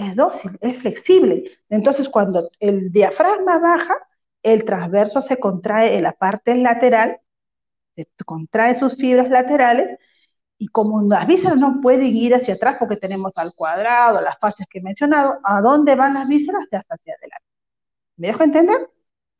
[0.00, 1.50] es dócil, es flexible.
[1.68, 3.94] Entonces, cuando el diafragma baja,
[4.42, 7.20] el transverso se contrae en la parte lateral,
[7.96, 9.98] se contrae sus fibras laterales,
[10.58, 14.66] y como las vísceras no pueden ir hacia atrás porque tenemos al cuadrado, las fases
[14.70, 16.64] que he mencionado, ¿a dónde van las vísceras?
[16.64, 17.46] Hacia adelante.
[18.16, 18.90] ¿Me dejo entender?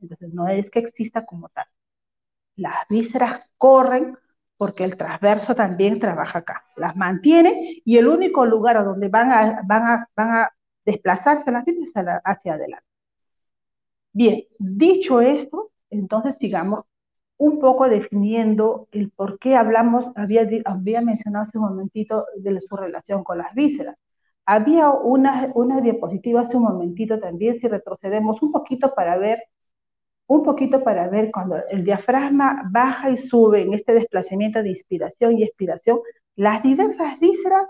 [0.01, 1.67] Entonces, no es que exista como tal.
[2.57, 4.17] Las vísceras corren
[4.61, 6.65] porque el transverso también trabaja acá.
[6.77, 10.51] Las mantiene y el único lugar a donde van a, van a, van a
[10.85, 11.79] desplazarse las es
[12.25, 12.85] hacia adelante.
[14.13, 16.85] Bien, dicho esto, entonces sigamos
[17.39, 22.77] un poco definiendo el por qué hablamos, había, había mencionado hace un momentito de su
[22.77, 23.97] relación con las vísceras.
[24.45, 29.39] Había una, una diapositiva hace un momentito también, si retrocedemos un poquito para ver
[30.31, 35.37] un poquito para ver cuando el diafragma baja y sube en este desplazamiento de inspiración
[35.37, 35.99] y expiración,
[36.37, 37.67] las diversas vísceras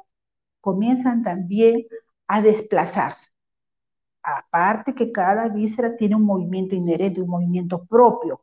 [0.61, 1.87] comienzan también
[2.27, 3.31] a desplazarse.
[4.23, 8.43] Aparte que cada víscera tiene un movimiento inherente, un movimiento propio.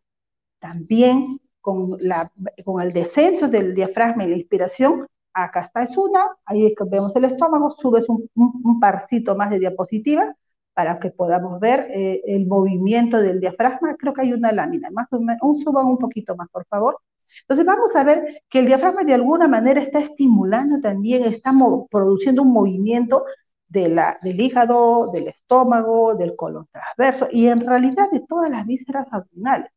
[0.57, 2.31] También con, la,
[2.65, 6.85] con el descenso del diafragma y la inspiración, acá está es una, ahí es que
[6.89, 10.35] vemos el estómago, subes un, un parcito más de diapositiva,
[10.77, 13.95] para que podamos ver eh, el movimiento del diafragma.
[13.97, 16.99] Creo que hay una lámina, más un, suban un poquito más, por favor.
[17.41, 21.51] Entonces vamos a ver que el diafragma de alguna manera está estimulando también, está
[21.89, 23.25] produciendo un movimiento
[23.67, 28.67] de la, del hígado, del estómago, del colon transverso y en realidad de todas las
[28.67, 29.71] vísceras abdominales.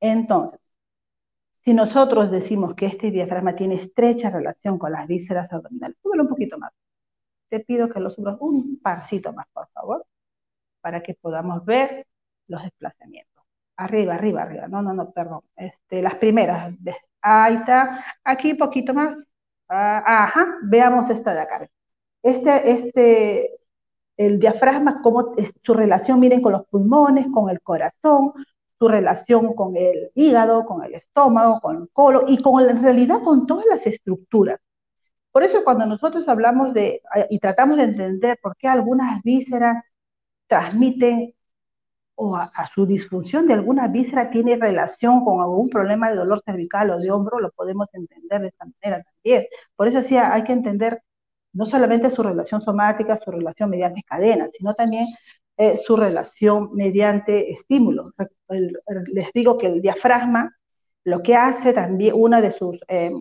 [0.00, 0.58] Entonces,
[1.64, 6.28] si nosotros decimos que este diafragma tiene estrecha relación con las vísceras abdominales, súbelo un
[6.28, 6.72] poquito más
[7.50, 10.06] te pido que lo subas un parcito más, por favor,
[10.80, 12.06] para que podamos ver
[12.48, 13.44] los desplazamientos.
[13.76, 14.68] Arriba, arriba, arriba.
[14.68, 15.42] No, no, no, perdón.
[15.56, 16.74] Este, las primeras.
[17.22, 18.04] Ahí está.
[18.24, 19.24] Aquí un poquito más.
[19.68, 20.58] Ah, ajá.
[20.62, 21.68] Veamos esta de acá.
[22.22, 23.60] Este, este,
[24.16, 28.32] el diafragma, cómo es su relación, miren, con los pulmones, con el corazón,
[28.78, 33.22] su relación con el hígado, con el estómago, con el colon y con en realidad
[33.22, 34.60] con todas las estructuras.
[35.32, 39.84] Por eso cuando nosotros hablamos de y tratamos de entender por qué algunas vísceras
[40.48, 41.34] transmiten
[42.16, 46.90] o a, su disfunción de alguna víscera tiene relación con algún problema de dolor cervical
[46.90, 49.46] o de hombro, lo podemos entender de esta manera también.
[49.76, 51.02] Por eso sí hay que entender
[51.52, 55.06] no solamente su relación somática, su relación mediante cadenas, sino también
[55.56, 58.12] eh, su relación mediante estímulos.
[58.48, 60.54] Les digo que el diafragma
[61.04, 63.14] lo que hace también, una de sus em,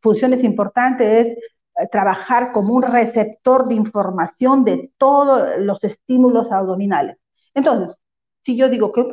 [0.00, 1.38] funciones importantes es
[1.80, 7.16] eh, trabajar como un receptor de información de todos los estímulos abdominales.
[7.54, 7.96] Entonces,
[8.44, 9.04] si yo digo que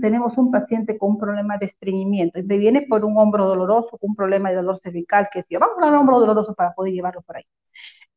[0.00, 3.98] tenemos un paciente con un problema de estreñimiento y me viene por un hombro doloroso,
[4.00, 7.36] un problema de dolor cervical, que si vamos al hombro doloroso para poder llevarlo por
[7.36, 7.44] ahí.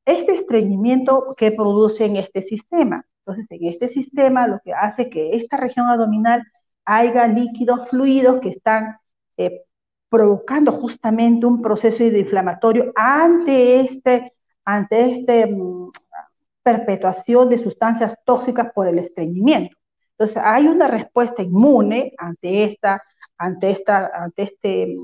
[0.06, 3.06] Este estreñimiento que produce en este sistema.
[3.26, 6.44] Entonces, en este sistema lo que hace que esta región abdominal
[6.86, 8.98] haya líquidos fluidos que están
[9.38, 9.64] eh,
[10.14, 15.90] provocando justamente un proceso inflamatorio ante este, ante este mm,
[16.62, 19.76] perpetuación de sustancias tóxicas por el estreñimiento.
[20.12, 23.02] Entonces, hay una respuesta inmune ante, esta,
[23.40, 24.98] ante, esta, ante, este,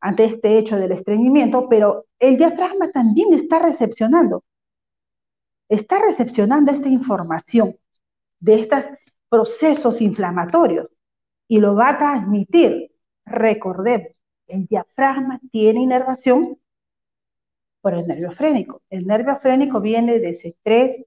[0.00, 4.42] ante este hecho del estreñimiento, pero el diafragma también está recepcionando,
[5.68, 7.76] está recepcionando esta información
[8.40, 8.86] de estos
[9.28, 10.90] procesos inflamatorios
[11.46, 12.90] y lo va a transmitir.
[13.24, 14.17] Recordemos,
[14.48, 16.58] el diafragma tiene inervación
[17.80, 18.82] por el nervio frénico.
[18.90, 21.06] El nervio frénico viene de C3,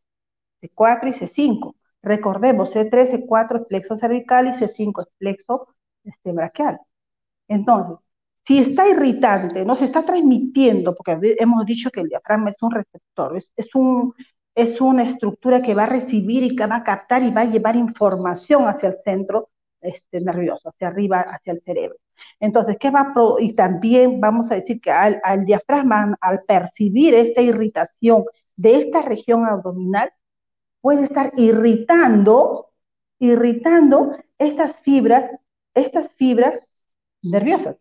[0.62, 1.76] C4 y C5.
[2.04, 5.68] Recordemos, C3, C4 es plexo cervical y C5 es plexo
[6.04, 6.80] este, braquial.
[7.48, 7.98] Entonces,
[8.48, 12.72] si está irritante, no se está transmitiendo, porque hemos dicho que el diafragma es un
[12.72, 14.14] receptor, es, un,
[14.56, 17.46] es una estructura que va a recibir y que va a captar y va a
[17.46, 19.50] llevar información hacia el centro
[19.82, 21.98] este, nervioso, hacia arriba, hacia el cerebro.
[22.40, 28.26] Entonces, ¿qué va y también vamos a decir que al, diafragma, al percibir esta irritación
[28.56, 30.12] de esta región abdominal,
[30.82, 32.72] puede estar irritando,
[33.20, 35.30] irritando estas fibras,
[35.74, 36.60] estas fibras
[37.24, 37.80] nerviosas,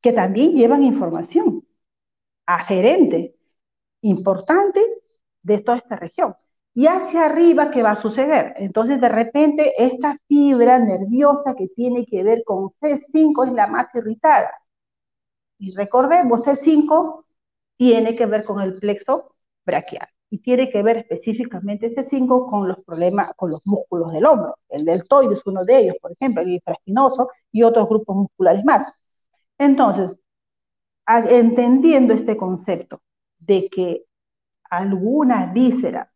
[0.00, 1.66] que también llevan información
[2.46, 3.36] agerente,
[4.02, 4.80] importante
[5.42, 6.34] de toda esta región.
[6.74, 8.54] Y hacia arriba, ¿qué va a suceder?
[8.56, 13.88] Entonces, de repente, esta fibra nerviosa que tiene que ver con C5 es la más
[13.94, 14.50] irritada.
[15.58, 17.24] Y recordemos, C5
[17.76, 22.68] tiene que ver con el plexo braquial y tiene que ver específicamente ese 5 con
[22.68, 24.56] los problemas, con los músculos del hombro.
[24.68, 28.92] El deltoide es uno de ellos, por ejemplo, el infraespinoso y otros grupos musculares más.
[29.58, 30.16] Entonces,
[31.06, 33.02] entendiendo este concepto
[33.38, 34.04] de que
[34.70, 36.09] alguna víscera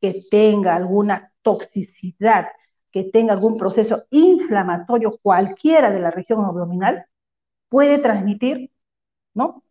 [0.00, 2.48] que tenga alguna toxicidad,
[2.90, 7.06] que tenga algún proceso inflamatorio cualquiera de la región abdominal,
[7.68, 8.70] puede transmitir
[9.34, 9.62] ¿no?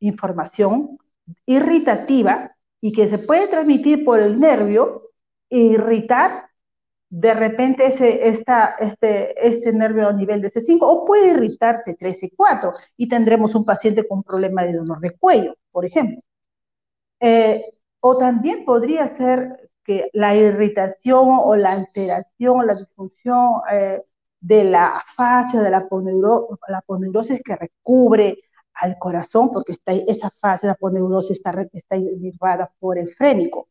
[0.00, 0.98] información
[1.46, 5.10] irritativa y que se puede transmitir por el nervio
[5.50, 6.50] e irritar
[7.08, 12.22] de repente ese, esta, este, este nervio a nivel de C5 o puede irritarse 3
[12.24, 16.20] y 4 y tendremos un paciente con un problema de dolor de cuello, por ejemplo.
[17.20, 17.62] Eh,
[18.00, 24.02] o también podría ser que la irritación o la alteración o la disfunción eh,
[24.40, 25.86] de la fascia, de la,
[26.68, 28.38] la poneurosis que recubre
[28.74, 33.68] al corazón, porque está, esa fase de aponeurosis está, está innervada por el frénico.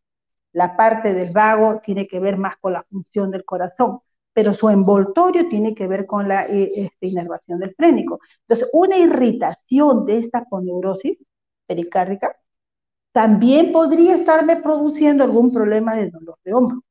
[0.54, 4.00] La parte del vago tiene que ver más con la función del corazón,
[4.34, 8.20] pero su envoltorio tiene que ver con la eh, este, inervación del frénico.
[8.42, 11.18] Entonces, una irritación de esta aponeurosis
[11.68, 12.36] pericárdica
[13.14, 16.84] también podría estarme produciendo algún problema de dolor de hombro.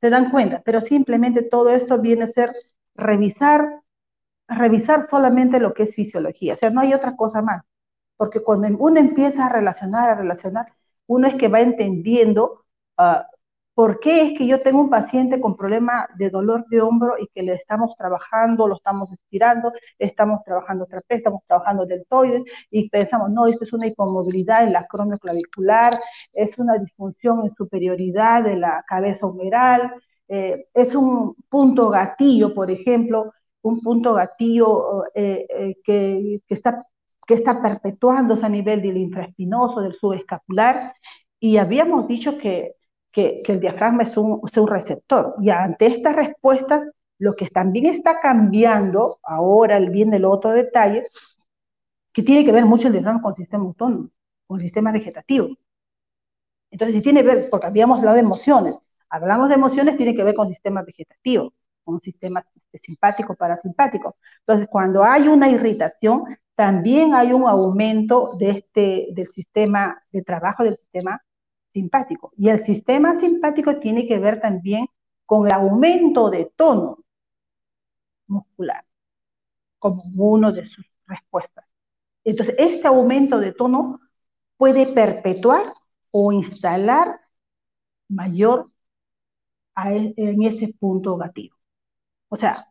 [0.00, 0.62] ¿Se dan cuenta?
[0.64, 2.52] Pero simplemente todo esto viene a ser
[2.94, 3.82] revisar
[4.48, 7.62] revisar solamente lo que es fisiología, o sea, no hay otra cosa más,
[8.16, 10.72] porque cuando uno empieza a relacionar, a relacionar,
[11.06, 12.64] uno es que va entendiendo
[12.96, 13.26] ah,
[13.76, 17.26] por qué es que yo tengo un paciente con problema de dolor de hombro y
[17.26, 23.28] que le estamos trabajando, lo estamos estirando, estamos trabajando trapez, estamos trabajando deltoides y pensamos,
[23.30, 24.86] no, esto es una hipomovilidad en la
[25.20, 26.00] clavicular,
[26.32, 29.92] es una disfunción en superioridad de la cabeza humeral,
[30.28, 36.82] eh, es un punto gatillo, por ejemplo, un punto gatillo eh, eh, que, está,
[37.26, 40.94] que está perpetuándose a nivel del infraespinoso, del subescapular,
[41.38, 42.72] y habíamos dicho que,
[43.16, 45.36] que, el diafragma es un, un, receptor.
[45.40, 46.86] Y ante estas respuestas,
[47.18, 51.06] lo que también está cambiando, ahora viene el otro detalle,
[52.12, 54.10] que tiene que ver mucho el diafragma con el sistema autónomo,
[54.46, 55.48] con el sistema vegetativo.
[56.70, 58.74] Entonces, si tiene que ver, porque habíamos hablado de emociones,
[59.08, 61.54] hablamos de emociones, tiene que ver con el sistema vegetativo
[61.86, 62.44] un sistema
[62.82, 64.16] simpático parasimpático.
[64.40, 66.24] Entonces, cuando hay una irritación,
[66.54, 71.22] también hay un aumento de este, del sistema de trabajo del sistema
[72.36, 74.86] Y el sistema simpático tiene que ver también
[75.26, 76.98] con el aumento de tono
[78.26, 78.84] muscular,
[79.78, 81.64] como uno de sus respuestas.
[82.24, 84.00] Entonces, este aumento de tono
[84.56, 85.74] puede perpetuar
[86.10, 87.20] o instalar
[88.08, 88.70] mayor
[89.76, 91.56] e, en ese punto negativo.
[92.28, 92.66] O sea,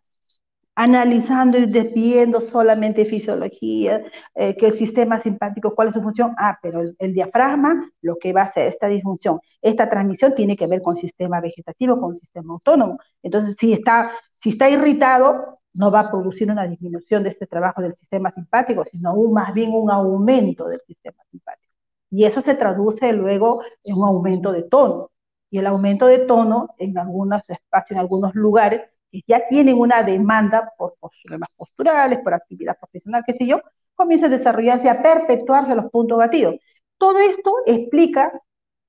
[0.76, 4.04] analizando y viendo solamente fisiología,
[4.36, 6.36] eh, que el sistema simpático, cuál es su función.
[6.38, 10.68] Ah, pero el, diafragma, lo que va a hacer esta disfunción, esta transmisión tiene que
[10.68, 13.00] ver con el sistema vegetativo, con el sistema autónomo.
[13.24, 14.12] Entonces, si está,
[14.42, 18.84] si está irritado, no va a producir una disminución de este trabajo del sistema simpático,
[18.86, 21.74] sino más bien un aumento del sistema simpático.
[22.10, 25.12] Y eso se traduce luego en un aumento de tono.
[25.50, 28.82] Y el aumento de tono en algunos espacios, en algunos lugares,
[29.28, 33.62] ya tienen una demanda por problemas posturales, por actividad profesional, qué sé yo,
[33.96, 36.56] comienza a desarrollarse, a perpetuarse los puntos batidos.
[36.98, 38.32] Todo esto explica,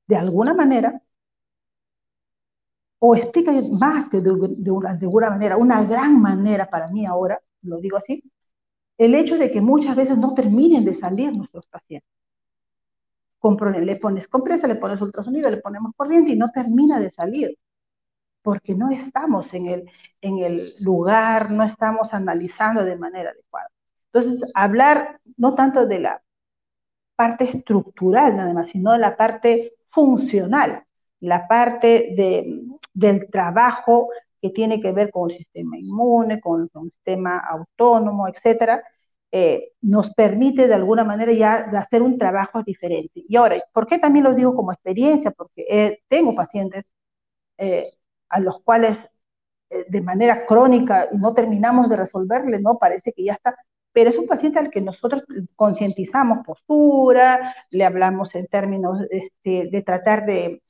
[0.07, 1.03] de alguna manera,
[2.99, 4.31] o explica más que de,
[4.71, 8.23] una, de manera, una gran manera para mí ahora, lo digo así,
[8.99, 12.11] el hecho de que muchas veces no terminen de salir nuestros pacientes.
[13.39, 17.57] Con le pones compresa, le pones ultrasonido, le ponemos corriente y no termina de salir,
[18.47, 23.69] porque no estamos en el, en el lugar, no estamos analizando de manera adecuada.
[24.13, 26.23] Entonces, hablar no tanto de la
[27.17, 30.85] parte estructural nada más, sino de la parte funcional,
[31.19, 32.63] la parte de,
[32.95, 38.81] del trabajo que tiene que ver con el sistema inmune, con, el sistema autónomo, etcétera,
[39.33, 43.25] eh, nos permite de alguna manera ya hacer un trabajo diferente.
[43.29, 45.33] Y ahora, ¿por qué también lo digo como experiencia?
[45.33, 46.85] Porque eh, tengo pacientes
[47.59, 47.87] eh,
[48.29, 49.09] a los cuales
[49.89, 52.79] de manera crónica no terminamos de resolverle, ¿no?
[52.79, 53.57] Parece que ya está,
[53.93, 59.83] pero es un paciente al que nosotros concientizamos postura, le hablamos en términos este, de
[59.83, 60.63] tratar de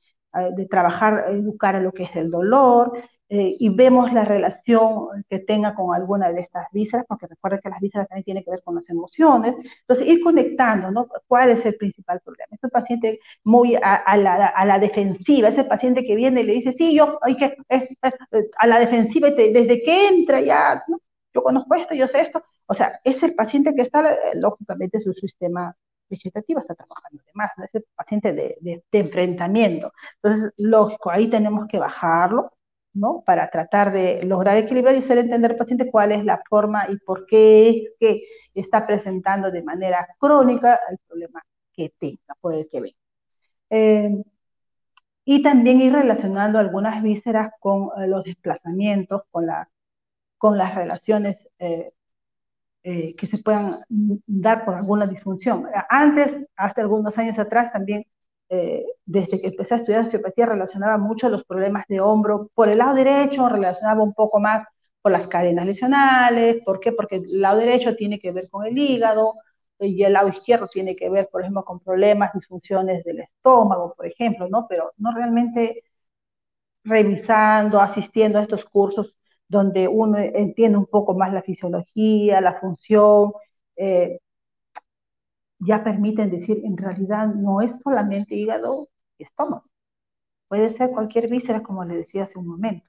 [0.55, 2.93] de trabajar, educar a lo que es el dolor,
[3.29, 7.69] eh, y vemos la relación que tenga con alguna de estas vísceras, porque recuerda que
[7.69, 9.53] las vísceras también tienen que ver con las emociones.
[9.81, 11.07] Entonces, ir conectando, ¿no?
[11.27, 12.47] ¿Cuál es el principal problema?
[12.51, 16.73] Este paciente muy a, la, a la, defensiva, ese paciente que viene y le dice,
[16.77, 17.57] sí, yo, hay que,
[18.59, 20.83] a la defensiva, desde que entra ya,
[21.33, 22.41] yo conozco esto, yo sé esto.
[22.67, 25.75] O sea, es el paciente que está, eh, lógicamente, su sistema
[26.09, 27.65] vegetativa está trabajando de más, ¿no?
[27.65, 29.91] ese paciente de, de, enfrentamiento.
[30.21, 32.51] Entonces, lógico, ahí tenemos que bajarlo,
[32.93, 33.23] ¿no?
[33.25, 36.97] Para tratar de lograr equilibrar y hacer entender al paciente cuál es la forma y
[36.97, 38.21] por qué es que
[38.55, 41.43] está presentando de manera crónica el problema
[41.73, 42.95] que tenga, por el que ve.
[43.69, 44.23] Eh,
[45.25, 49.69] y también ir relacionando algunas vísceras con eh, los desplazamientos, con, la,
[50.37, 51.91] con las relaciones eh,
[52.89, 55.65] eh, que se puedan dar por alguna disfunción.
[55.89, 58.05] Antes, hace algunos años atrás, también,
[58.47, 62.77] eh, desde que empecé a estudiar osteopatía, relacionaba mucho los problemas de hombro por el
[62.77, 64.65] lado derecho, relacionaba un poco más
[65.01, 66.63] con las cadenas lesionales.
[66.63, 66.93] ¿Por qué?
[66.93, 69.33] Porque el lado derecho tiene que ver con el hígado
[69.79, 74.07] y el lado izquierdo tiene que ver, por ejemplo, con problemas, disfunciones del estómago, por
[74.07, 74.65] ejemplo, ¿no?
[74.69, 75.83] Pero no realmente
[76.85, 79.16] revisando, asistiendo a estos cursos
[79.47, 83.33] donde uno entiende un poco más la fisiología, la función,
[83.77, 84.19] eh,
[85.59, 89.65] ya permiten decir, en realidad no es solamente hígado y estómago.
[90.47, 92.87] Puede ser cualquier víscera, como le decía hace un momento,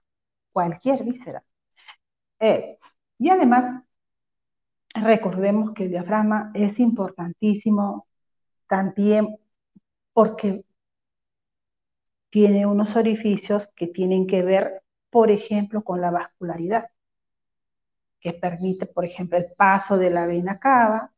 [0.53, 1.45] cualquier víscera.
[2.41, 2.79] Eh,
[3.19, 3.83] y además,
[4.95, 8.07] recordemos que el diafragma es importantísimo
[8.69, 9.39] también
[10.13, 10.65] porque
[12.31, 16.91] tiene unos orificios que tienen que ver por ejemplo, con la vascularidad,
[18.21, 21.13] que permite, por ejemplo, el paso de la vena cava,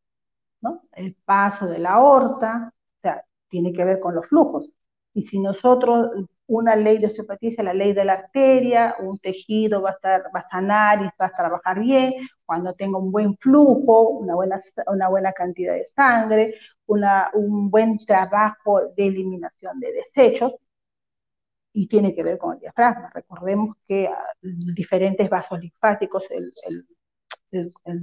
[0.92, 4.74] el paso de la aorta, o sea, tiene que ver con los flujos.
[5.14, 6.10] Y si nosotros,
[6.46, 10.22] una ley de osteopatía es la ley de la arteria, un tejido va a, estar,
[10.34, 14.58] va a sanar y va a trabajar bien cuando tenga un buen flujo, una buena,
[14.86, 16.54] una buena cantidad de sangre,
[16.86, 20.52] una, un buen trabajo de eliminación de desechos,
[21.72, 23.10] y tiene que ver con el diafragma.
[23.14, 26.52] Recordemos que ah, diferentes vasos linfáticos, el,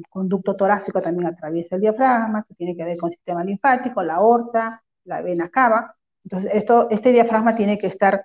[0.10, 4.16] conducto torácico también atraviesa el diafragma, que tiene que ver con el sistema linfático, la
[4.16, 5.96] aorta, la vena cava.
[6.24, 8.24] Entonces, esto, este diafragma tiene que estar,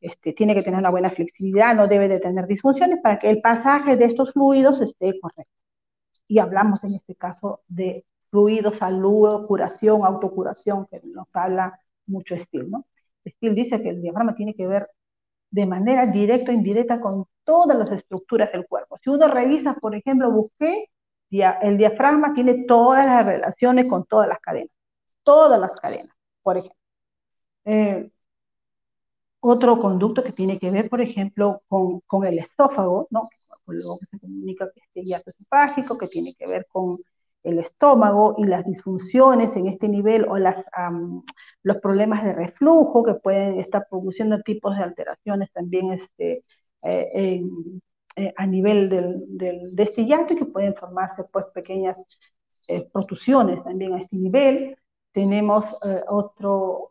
[0.00, 3.40] este, tiene que tener una buena flexibilidad, no debe de tener disfunciones para que el
[3.42, 5.52] pasaje de estos fluidos esté correcto.
[6.26, 12.34] Y hablamos en este caso de fluidos, salud, curación, autocuración, que nos habla mucho
[12.68, 12.86] ¿no?
[13.26, 14.88] Steele dice que el diafragma tiene que ver
[15.50, 18.98] de manera directa o indirecta con todas las estructuras del cuerpo.
[19.02, 20.86] Si uno revisa, por ejemplo, busqué,
[21.30, 24.70] el diafragma tiene todas las relaciones con todas las cadenas,
[25.22, 26.78] todas las cadenas, por ejemplo.
[27.64, 28.10] Eh,
[29.40, 33.28] otro conducto que tiene que ver, por ejemplo, con, con el esófago, ¿no?
[33.64, 36.98] Con lo que se comunica que este hiato esofágico, que tiene que ver con
[37.42, 40.64] el estómago y las disfunciones en este nivel o las,
[41.62, 46.44] los problemas de reflujo que pueden estar produciendo tipos de alteraciones también este,
[46.82, 47.42] eh,
[48.16, 51.96] eh, a nivel del, del, de este y que pueden formarse pues pequeñas
[52.68, 54.76] eh, protusiones también a este nivel.
[55.12, 55.64] Tenemos
[56.08, 56.90] otros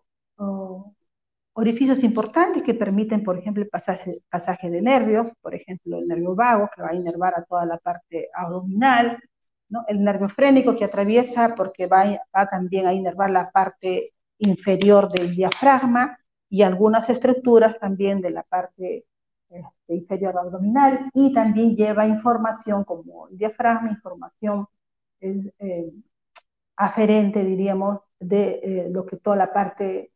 [1.54, 6.36] orificios importantes que permiten, por ejemplo, el pasaje, pasaje de nervios, por ejemplo, el nervio
[6.36, 9.18] vago que va a inervar a toda la parte abdominal,
[9.88, 12.20] el nervio frénico que atraviesa porque va,
[12.50, 16.18] también a inervar la parte inferior del diafragma
[16.50, 19.06] y algunas estructuras también de la parte
[19.50, 24.68] este, inferior abdominal y también lleva información como el diafragma, información
[25.20, 25.92] eh,
[26.76, 30.12] aferente, diríamos, de eh, lo que toda la parte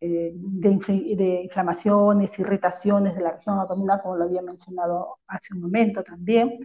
[0.00, 6.02] eh, de, inflamaciones, irritaciones de la región abdominal, como lo había mencionado hace un momento
[6.02, 6.58] también.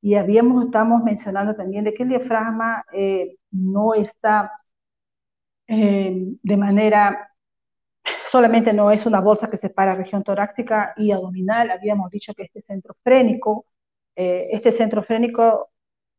[0.00, 2.84] Y habíamos, estamos mencionando también de que el diafragma
[3.50, 4.52] no está
[5.66, 7.32] de manera
[8.32, 12.62] solamente no es una bolsa que separa región torácica y abdominal, habíamos dicho que este
[12.62, 13.66] centro frénico,
[14.16, 15.70] eh, este centro frénico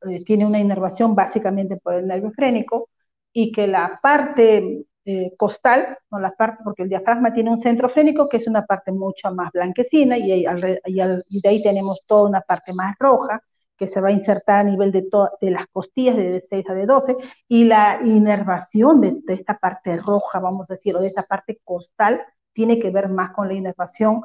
[0.08, 2.90] eh, tiene una inervación básicamente por el nervio frénico
[3.34, 7.90] y que la parte eh, costal, no la parte, porque el diafragma tiene un centro
[7.90, 12.74] frénico que es una parte mucho más blanquecina y, de ahí tenemos toda una parte
[12.74, 13.42] más roja,
[13.78, 15.06] que se va a insertar a nivel de,
[15.42, 17.18] de las costillas de D6 a D12
[17.50, 22.22] y la inervación de, esta parte roja, vamos a decir, o de esta parte costal,
[22.54, 24.22] tiene que ver más con la inervación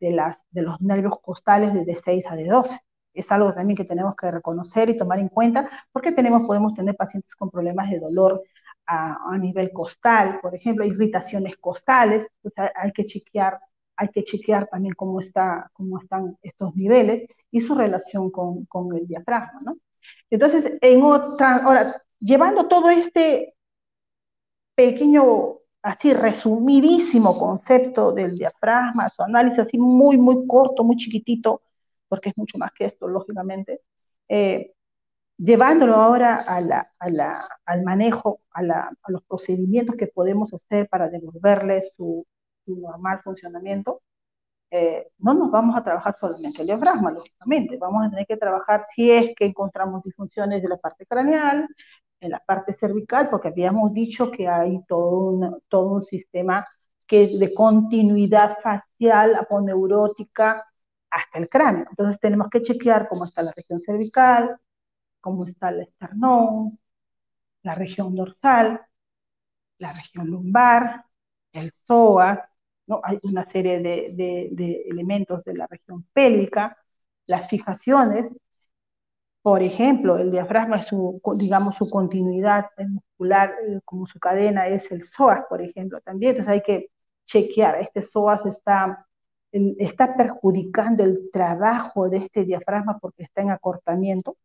[0.00, 2.80] de, las, de los nervios costales de D6 a D12.
[3.14, 6.96] Es algo también que tenemos que reconocer y tomar en cuenta porque tenemos, podemos tener
[6.96, 8.42] pacientes con problemas de dolor
[8.86, 13.58] a, nivel costal, por ejemplo, irritaciones costales, pues hay que chequear
[13.96, 18.94] hay que chequear también cómo, está, cómo están estos niveles y su relación con, con
[18.96, 19.76] el diafragma, ¿no?
[20.30, 23.54] Entonces, en otra, ahora, llevando todo este
[24.74, 31.62] pequeño, así resumidísimo concepto del diafragma, su análisis así muy, muy corto, muy chiquitito,
[32.08, 33.80] porque es mucho más que esto, lógicamente,
[34.28, 34.71] eh,
[35.42, 40.54] llevándolo ahora a la, a la, al manejo, a, la, a, los procedimientos que podemos
[40.54, 42.26] hacer para devolverle su,
[42.64, 44.02] su normal funcionamiento,
[44.70, 48.84] eh, no nos vamos a trabajar solamente el diafragma, lógicamente, vamos a tener que trabajar
[48.94, 51.68] si es que encontramos disfunciones de la parte craneal,
[52.20, 56.64] en la parte cervical, porque habíamos dicho que hay todo un, todo un sistema
[57.06, 60.64] que es de continuidad facial, aponeurótica,
[61.10, 61.86] hasta el cráneo.
[61.90, 64.56] Entonces tenemos que chequear cómo está la región cervical,
[65.22, 66.78] cómo está el esternón,
[67.62, 68.82] la región dorsal,
[69.78, 71.06] la región lumbar,
[71.52, 72.40] el psoas,
[73.02, 76.76] hay una serie de, elementos de la región pélvica,
[77.26, 78.30] las fijaciones,
[79.42, 85.02] por ejemplo, el diafragma, su, digamos, su continuidad muscular, eh, como su cadena es el
[85.02, 86.30] psoas, por ejemplo, también.
[86.30, 86.90] Entonces hay que
[87.26, 89.06] chequear, este psoas está,
[89.52, 94.36] está perjudicando el trabajo de este diafragma porque está en acortamiento.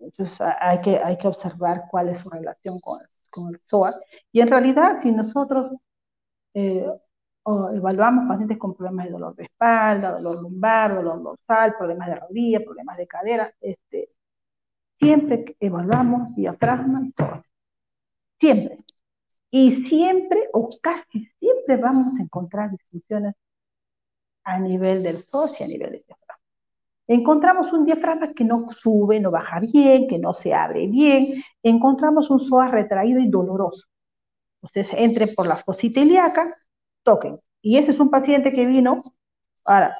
[0.00, 3.98] Entonces hay que, hay que observar cuál es su relación con, con el psoas.
[4.32, 5.72] Y en realidad, si nosotros
[6.54, 6.86] eh,
[7.74, 12.60] evaluamos pacientes con problemas de dolor de espalda, dolor lumbar, dolor dorsal, problemas de rodilla,
[12.64, 14.10] problemas de cadera, este,
[14.98, 17.50] siempre evaluamos diafragma y psoas.
[18.40, 18.78] Siempre.
[19.50, 23.34] Y siempre o casi siempre vamos a encontrar disfunciones
[24.44, 26.25] a nivel del psoas y a nivel del diafragma.
[27.08, 31.42] Encontramos un diafragma que no sube, no baja bien, que no se abre bien.
[31.62, 33.86] Encontramos un psoas retraído y doloroso.
[34.60, 36.56] Ustedes entren por la fosita ilíaca,
[37.04, 37.38] toquen.
[37.62, 39.02] Y ese es un paciente que vino,
[39.64, 39.96] ahora,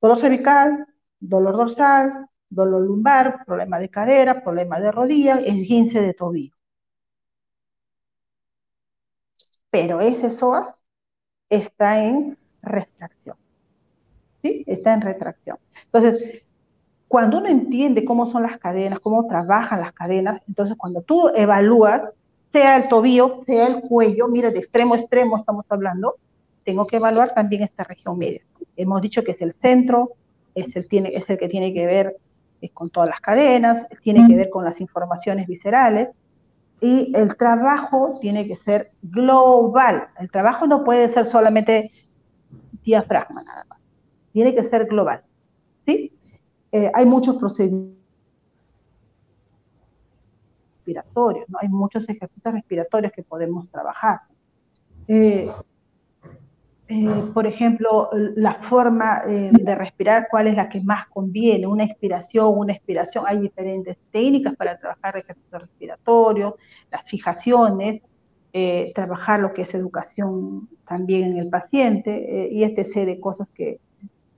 [0.00, 0.86] dolor cervical,
[1.20, 6.54] dolor dorsal, dolor lumbar, problema de cadera, problema de rodilla, esguince de tobillo.
[9.70, 10.74] Pero ese psoas
[11.50, 13.36] está en retracción.
[14.42, 14.64] ¿Sí?
[14.66, 15.58] Está en retracción.
[15.92, 16.42] Entonces,
[17.08, 22.12] cuando uno entiende cómo son las cadenas, cómo trabajan las cadenas, entonces cuando tú evalúas
[22.52, 26.16] sea el tobillo, sea el cuello, mira, de extremo a extremo estamos hablando,
[26.64, 28.40] tengo que evaluar también esta región media.
[28.76, 30.12] Hemos dicho que es el centro,
[30.54, 32.16] es el, tiene, es el que tiene que ver
[32.60, 36.08] eh, con todas las cadenas, tiene que ver con las informaciones viscerales,
[36.80, 40.08] y el trabajo tiene que ser global.
[40.18, 41.92] El trabajo no puede ser solamente
[42.84, 43.78] diafragma nada más,
[44.32, 45.22] tiene que ser global.
[45.86, 46.12] ¿Sí?
[46.72, 47.96] Eh, hay muchos procedimientos
[50.78, 51.58] respiratorios, ¿no?
[51.60, 54.20] Hay muchos ejercicios respiratorios que podemos trabajar.
[55.08, 55.50] Eh,
[56.88, 62.52] eh, por ejemplo, la forma de respirar, cuál es la que más conviene, una expiración,
[62.56, 66.54] una expiración, hay diferentes técnicas para trabajar ejercicios respiratorios,
[66.90, 68.02] las fijaciones,
[68.94, 73.80] trabajar lo que es educación también en el paciente y este sé de cosas que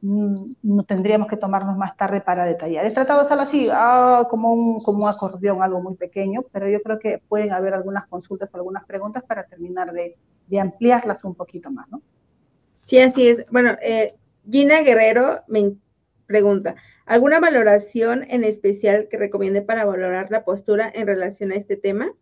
[0.01, 2.87] no tendríamos que tomarnos más tarde para detallar.
[2.87, 6.69] He tratado de hacerlo así, ah, como, un, como un acordeón, algo muy pequeño, pero
[6.69, 11.35] yo creo que pueden haber algunas consultas, algunas preguntas para terminar de, de ampliarlas un
[11.35, 12.01] poquito más, ¿no?
[12.85, 13.45] Sí, así es.
[13.51, 14.15] Bueno, eh,
[14.51, 15.75] Gina Guerrero me
[16.27, 21.77] pregunta, ¿alguna valoración en especial que recomiende para valorar la postura en relación a este
[21.77, 22.13] tema?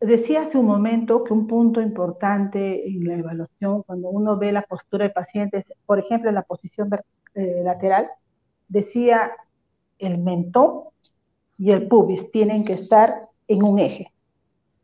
[0.00, 4.62] Decía hace un momento que un punto importante en la evaluación, cuando uno ve la
[4.62, 6.90] postura del paciente, por ejemplo, en la posición
[7.34, 8.08] eh, lateral,
[8.68, 9.32] decía
[9.98, 10.84] el mentón
[11.58, 14.12] y el pubis tienen que estar en un eje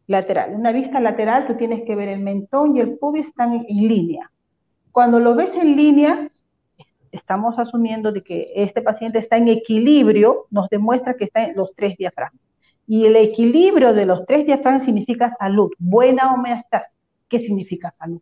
[0.06, 0.54] lateral.
[0.54, 4.30] Una vista lateral, tú tienes que ver el mentón y el pubis están en, línea.
[4.90, 6.28] Cuando lo ves en línea,
[7.10, 11.74] estamos asumiendo de que este paciente está en equilibrio, nos demuestra que está en los
[11.74, 12.41] tres diafragmas.
[12.86, 16.92] Y el equilibrio de los tres diafragmas significa salud, buena homeostasis.
[17.28, 18.20] ¿Qué significa salud?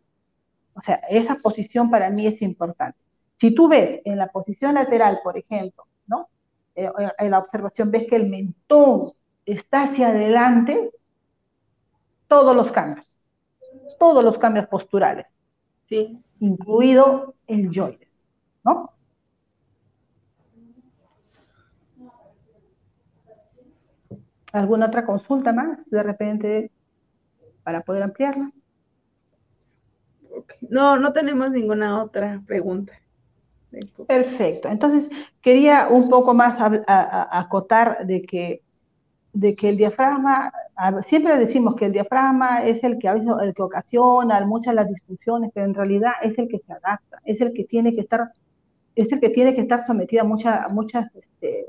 [0.73, 2.97] O sea, esa posición para mí es importante.
[3.39, 6.29] Si tú ves en la posición lateral, por ejemplo, ¿no?
[6.75, 9.11] Eh, en la observación ves que el mentón
[9.45, 10.91] está hacia adelante,
[12.27, 13.05] todos los cambios,
[13.99, 15.25] todos los cambios posturales,
[15.89, 16.17] sí.
[16.39, 18.07] incluido el yoides,
[18.63, 18.91] ¿no?
[24.51, 26.71] ¿Alguna otra consulta más de repente
[27.63, 28.51] para poder ampliarla?
[30.61, 32.93] No, no tenemos ninguna otra pregunta.
[34.07, 34.67] Perfecto.
[34.67, 35.09] Entonces,
[35.41, 38.61] quería un poco más acotar de que,
[39.31, 40.51] de que el diafragma,
[41.05, 45.65] siempre decimos que el diafragma es el que, el que ocasiona muchas las discusiones, pero
[45.65, 48.31] en realidad es el que se adapta, es el que tiene que estar,
[48.95, 51.67] es el que tiene que estar sometido a, muchas muchas este,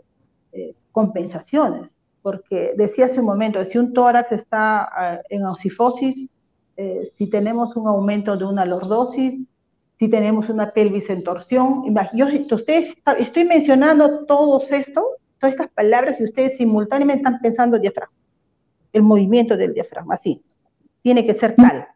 [0.53, 1.89] eh, compensaciones
[2.23, 6.29] porque decía hace un momento, si un tórax está ah, en ocifosis,
[6.77, 9.41] eh, si tenemos un aumento de una lordosis,
[9.99, 15.05] si tenemos una pelvis en torsión, yo, ustedes, estoy mencionando todos esto,
[15.39, 18.16] todas estas palabras y ustedes simultáneamente están pensando diafragma,
[18.93, 20.43] el movimiento del diafragma, así,
[21.03, 21.87] tiene que ser tal.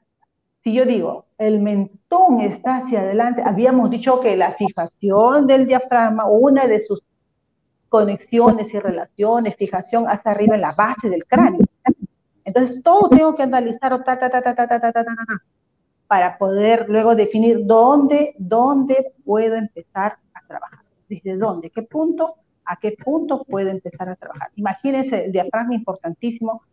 [0.63, 6.27] Si yo digo, el mentón está hacia adelante, habíamos dicho que la fijación del diafragma,
[6.27, 7.03] una de sus
[7.97, 11.63] conexiones y relaciones, fijación hacia arriba en la base del cráneo.
[12.45, 13.95] Entonces, todo tengo que analizar
[16.07, 20.81] para poder luego definir dónde, dónde puedo empezar a trabajar.
[21.09, 21.71] ¿Desde dónde?
[21.71, 22.35] ¿Qué punto?
[22.67, 24.51] ¿A qué punto puedo empezar a trabajar?
[24.57, 26.65] Imagínense el diafragma importantísimo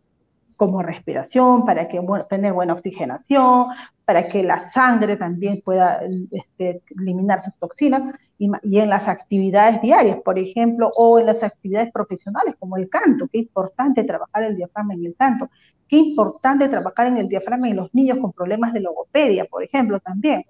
[0.64, 2.00] como respiración, para que
[2.30, 3.66] tener buena oxigenación,
[4.06, 6.00] para que la sangre también pueda
[6.30, 11.92] este, eliminar sus toxinas y, en las actividades diarias, por ejemplo, o en las actividades
[11.92, 15.50] profesionales como el canto, qué importante trabajar el diafragma en el canto,
[15.86, 20.00] qué importante trabajar en el diafragma en los niños con problemas de logopedia, por ejemplo,
[20.00, 20.44] también.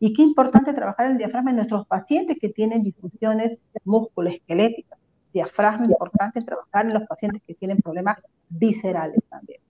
[0.00, 4.98] Y qué importante trabajar el diafragma en nuestros pacientes que tienen disfunciones musculoesqueléticas.
[5.32, 8.18] Diafragma importante trabajar en los pacientes que tienen problemas
[8.48, 9.60] viscerales también.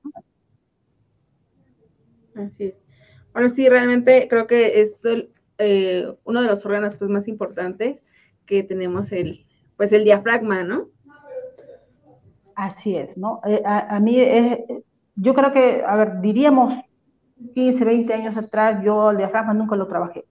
[2.35, 2.75] Así es.
[3.33, 5.03] Bueno, sí, realmente creo que es
[5.59, 8.03] eh, uno de los órganos pues, más importantes
[8.47, 9.47] que tenemos el,
[9.77, 10.89] pues el diafragma, ¿no?
[12.55, 13.41] Así es, ¿no?
[13.47, 14.59] Eh, a, mí, es,
[15.15, 16.75] yo creo que, a ver, diríamos
[17.55, 20.27] 15, 20 años atrás, yo el diafragma nunca lo trabajé.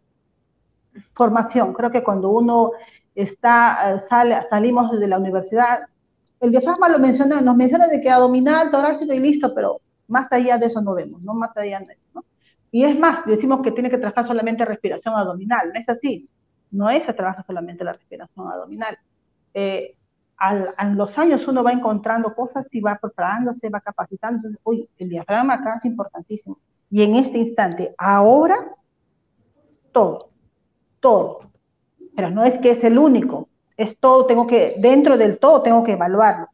[1.13, 2.71] Formación, creo que cuando uno
[3.15, 5.81] está, eh, sale, salimos de la universidad,
[6.39, 10.57] el diafragma lo menciona, nos menciona de que abdominal, torácico y listo, pero más allá
[10.57, 11.33] de eso no vemos, ¿no?
[11.33, 12.25] Más allá de eso.
[12.71, 16.29] Y es más, decimos que tiene que trabajar solamente respiración abdominal, no es así,
[16.71, 18.97] no es que trabaja solamente la respiración abdominal.
[19.53, 19.95] Eh,
[20.79, 25.55] en los años uno va encontrando cosas y va preparándose, va capacitando, uy, el diafragma
[25.55, 26.57] acá es importantísimo.
[26.89, 28.57] Y en este instante, ahora,
[29.91, 30.29] todo,
[30.99, 31.50] todo.
[32.15, 35.83] Pero no es que es el único, es todo, tengo que, dentro del todo tengo
[35.83, 36.47] que evaluarlo.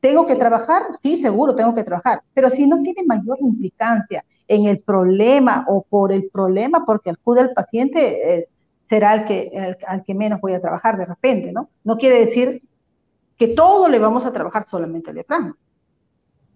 [0.00, 0.82] ¿Tengo que trabajar?
[1.02, 2.22] Sí, seguro, tengo que trabajar.
[2.34, 7.40] Pero si no tiene mayor implicancia en el problema o por el problema, porque acude
[7.40, 8.48] al paciente, eh,
[8.88, 11.70] será el que, al que menos voy a trabajar de repente, ¿no?
[11.84, 12.62] No quiere decir
[13.38, 15.56] que todo le vamos a trabajar solamente al diafragma.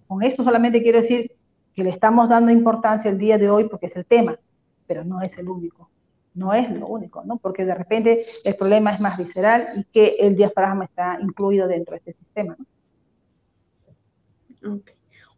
[0.07, 1.33] Con esto solamente quiero decir
[1.75, 4.39] que le estamos dando importancia el día de hoy porque es el tema,
[4.87, 5.88] pero no es el único,
[6.39, 7.37] no es lo único, ¿no?
[7.39, 11.93] Porque de repente el problema es más visceral y que el diafragma está incluido dentro
[11.93, 12.57] de este sistema,
[14.61, 14.81] ¿no?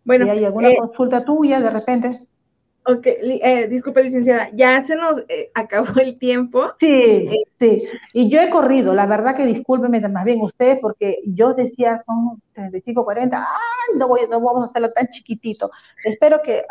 [0.05, 2.27] Bueno, ¿Y hay alguna eh, consulta tuya de repente?
[2.87, 6.73] Ok, eh, disculpe, licenciada, ya se nos eh, acabó el tiempo.
[6.81, 7.29] Sí,
[7.59, 7.87] sí.
[8.15, 12.41] Y yo he corrido, la verdad que discúlpeme más bien usted, porque yo decía son
[12.55, 15.71] 35, 40, ay, no, voy, no vamos a hacerlo tan chiquitito.
[16.05, 16.65] Espero que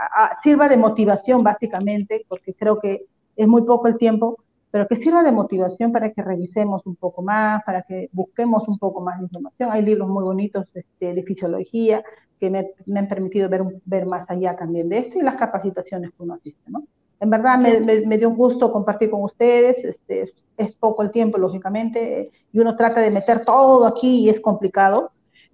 [0.44, 3.06] sirva de motivación, básicamente, porque creo que
[3.40, 4.38] es muy poco el tiempo,
[4.70, 8.78] pero que sirva de motivación para que revisemos un poco más, para que busquemos un
[8.78, 9.72] poco más de información.
[9.72, 12.04] Hay libros muy bonitos este, de fisiología,
[12.38, 16.24] que me, han permitido ver, ver más allá también de esto y las capacitaciones que
[16.24, 16.84] uno asiste, ¿no?
[17.22, 21.38] En verdad me, me, dio un gusto compartir con ustedes, este, es poco el tiempo,
[21.38, 25.12] lógicamente, y uno trata de meter todo aquí y es complicado,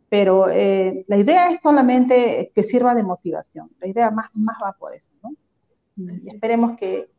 [0.09, 3.69] pero eh, la idea es solamente que sirva de motivación.
[3.79, 5.31] La idea más, más va por eso, ¿no?
[5.97, 7.09] Y esperemos que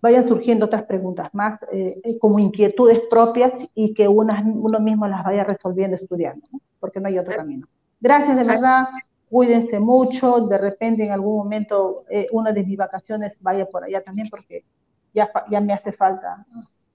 [0.00, 5.44] vayan surgiendo otras preguntas más eh, como inquietudes propias y que uno mismo las vaya
[5.44, 6.60] resolviendo estudiando, ¿no?
[6.78, 7.66] porque no hay otro camino.
[8.00, 8.86] Gracias de verdad,
[9.28, 14.02] cuídense mucho, de repente en algún momento eh, una de mis vacaciones vaya por allá
[14.02, 14.64] también porque
[15.12, 16.46] ya, ya me hace falta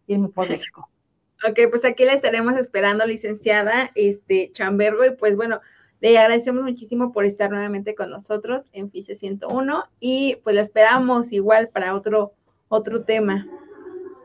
[0.08, 0.90] irme por México.
[1.46, 5.60] Ok, pues aquí la estaremos esperando, licenciada este, Chambergo, y pues bueno,
[6.00, 11.34] le agradecemos muchísimo por estar nuevamente con nosotros en FICE 101 y pues la esperamos
[11.34, 12.34] igual para otro,
[12.74, 13.48] otro tema.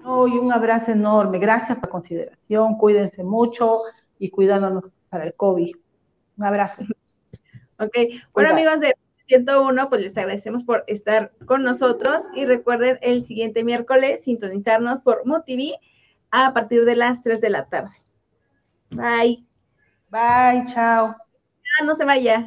[0.05, 3.81] Hoy un abrazo enorme, gracias por la consideración, cuídense mucho
[4.19, 5.77] y cuidándonos para el COVID.
[6.39, 6.83] Un abrazo.
[7.79, 7.95] Ok,
[8.33, 8.95] bueno amigos de
[9.27, 15.27] 101, pues les agradecemos por estar con nosotros y recuerden el siguiente miércoles sintonizarnos por
[15.27, 15.75] MoTV
[16.31, 17.95] a partir de las 3 de la tarde.
[18.91, 19.45] Bye.
[20.11, 21.15] Bye, chao.
[21.79, 22.37] Ah, no se vaya.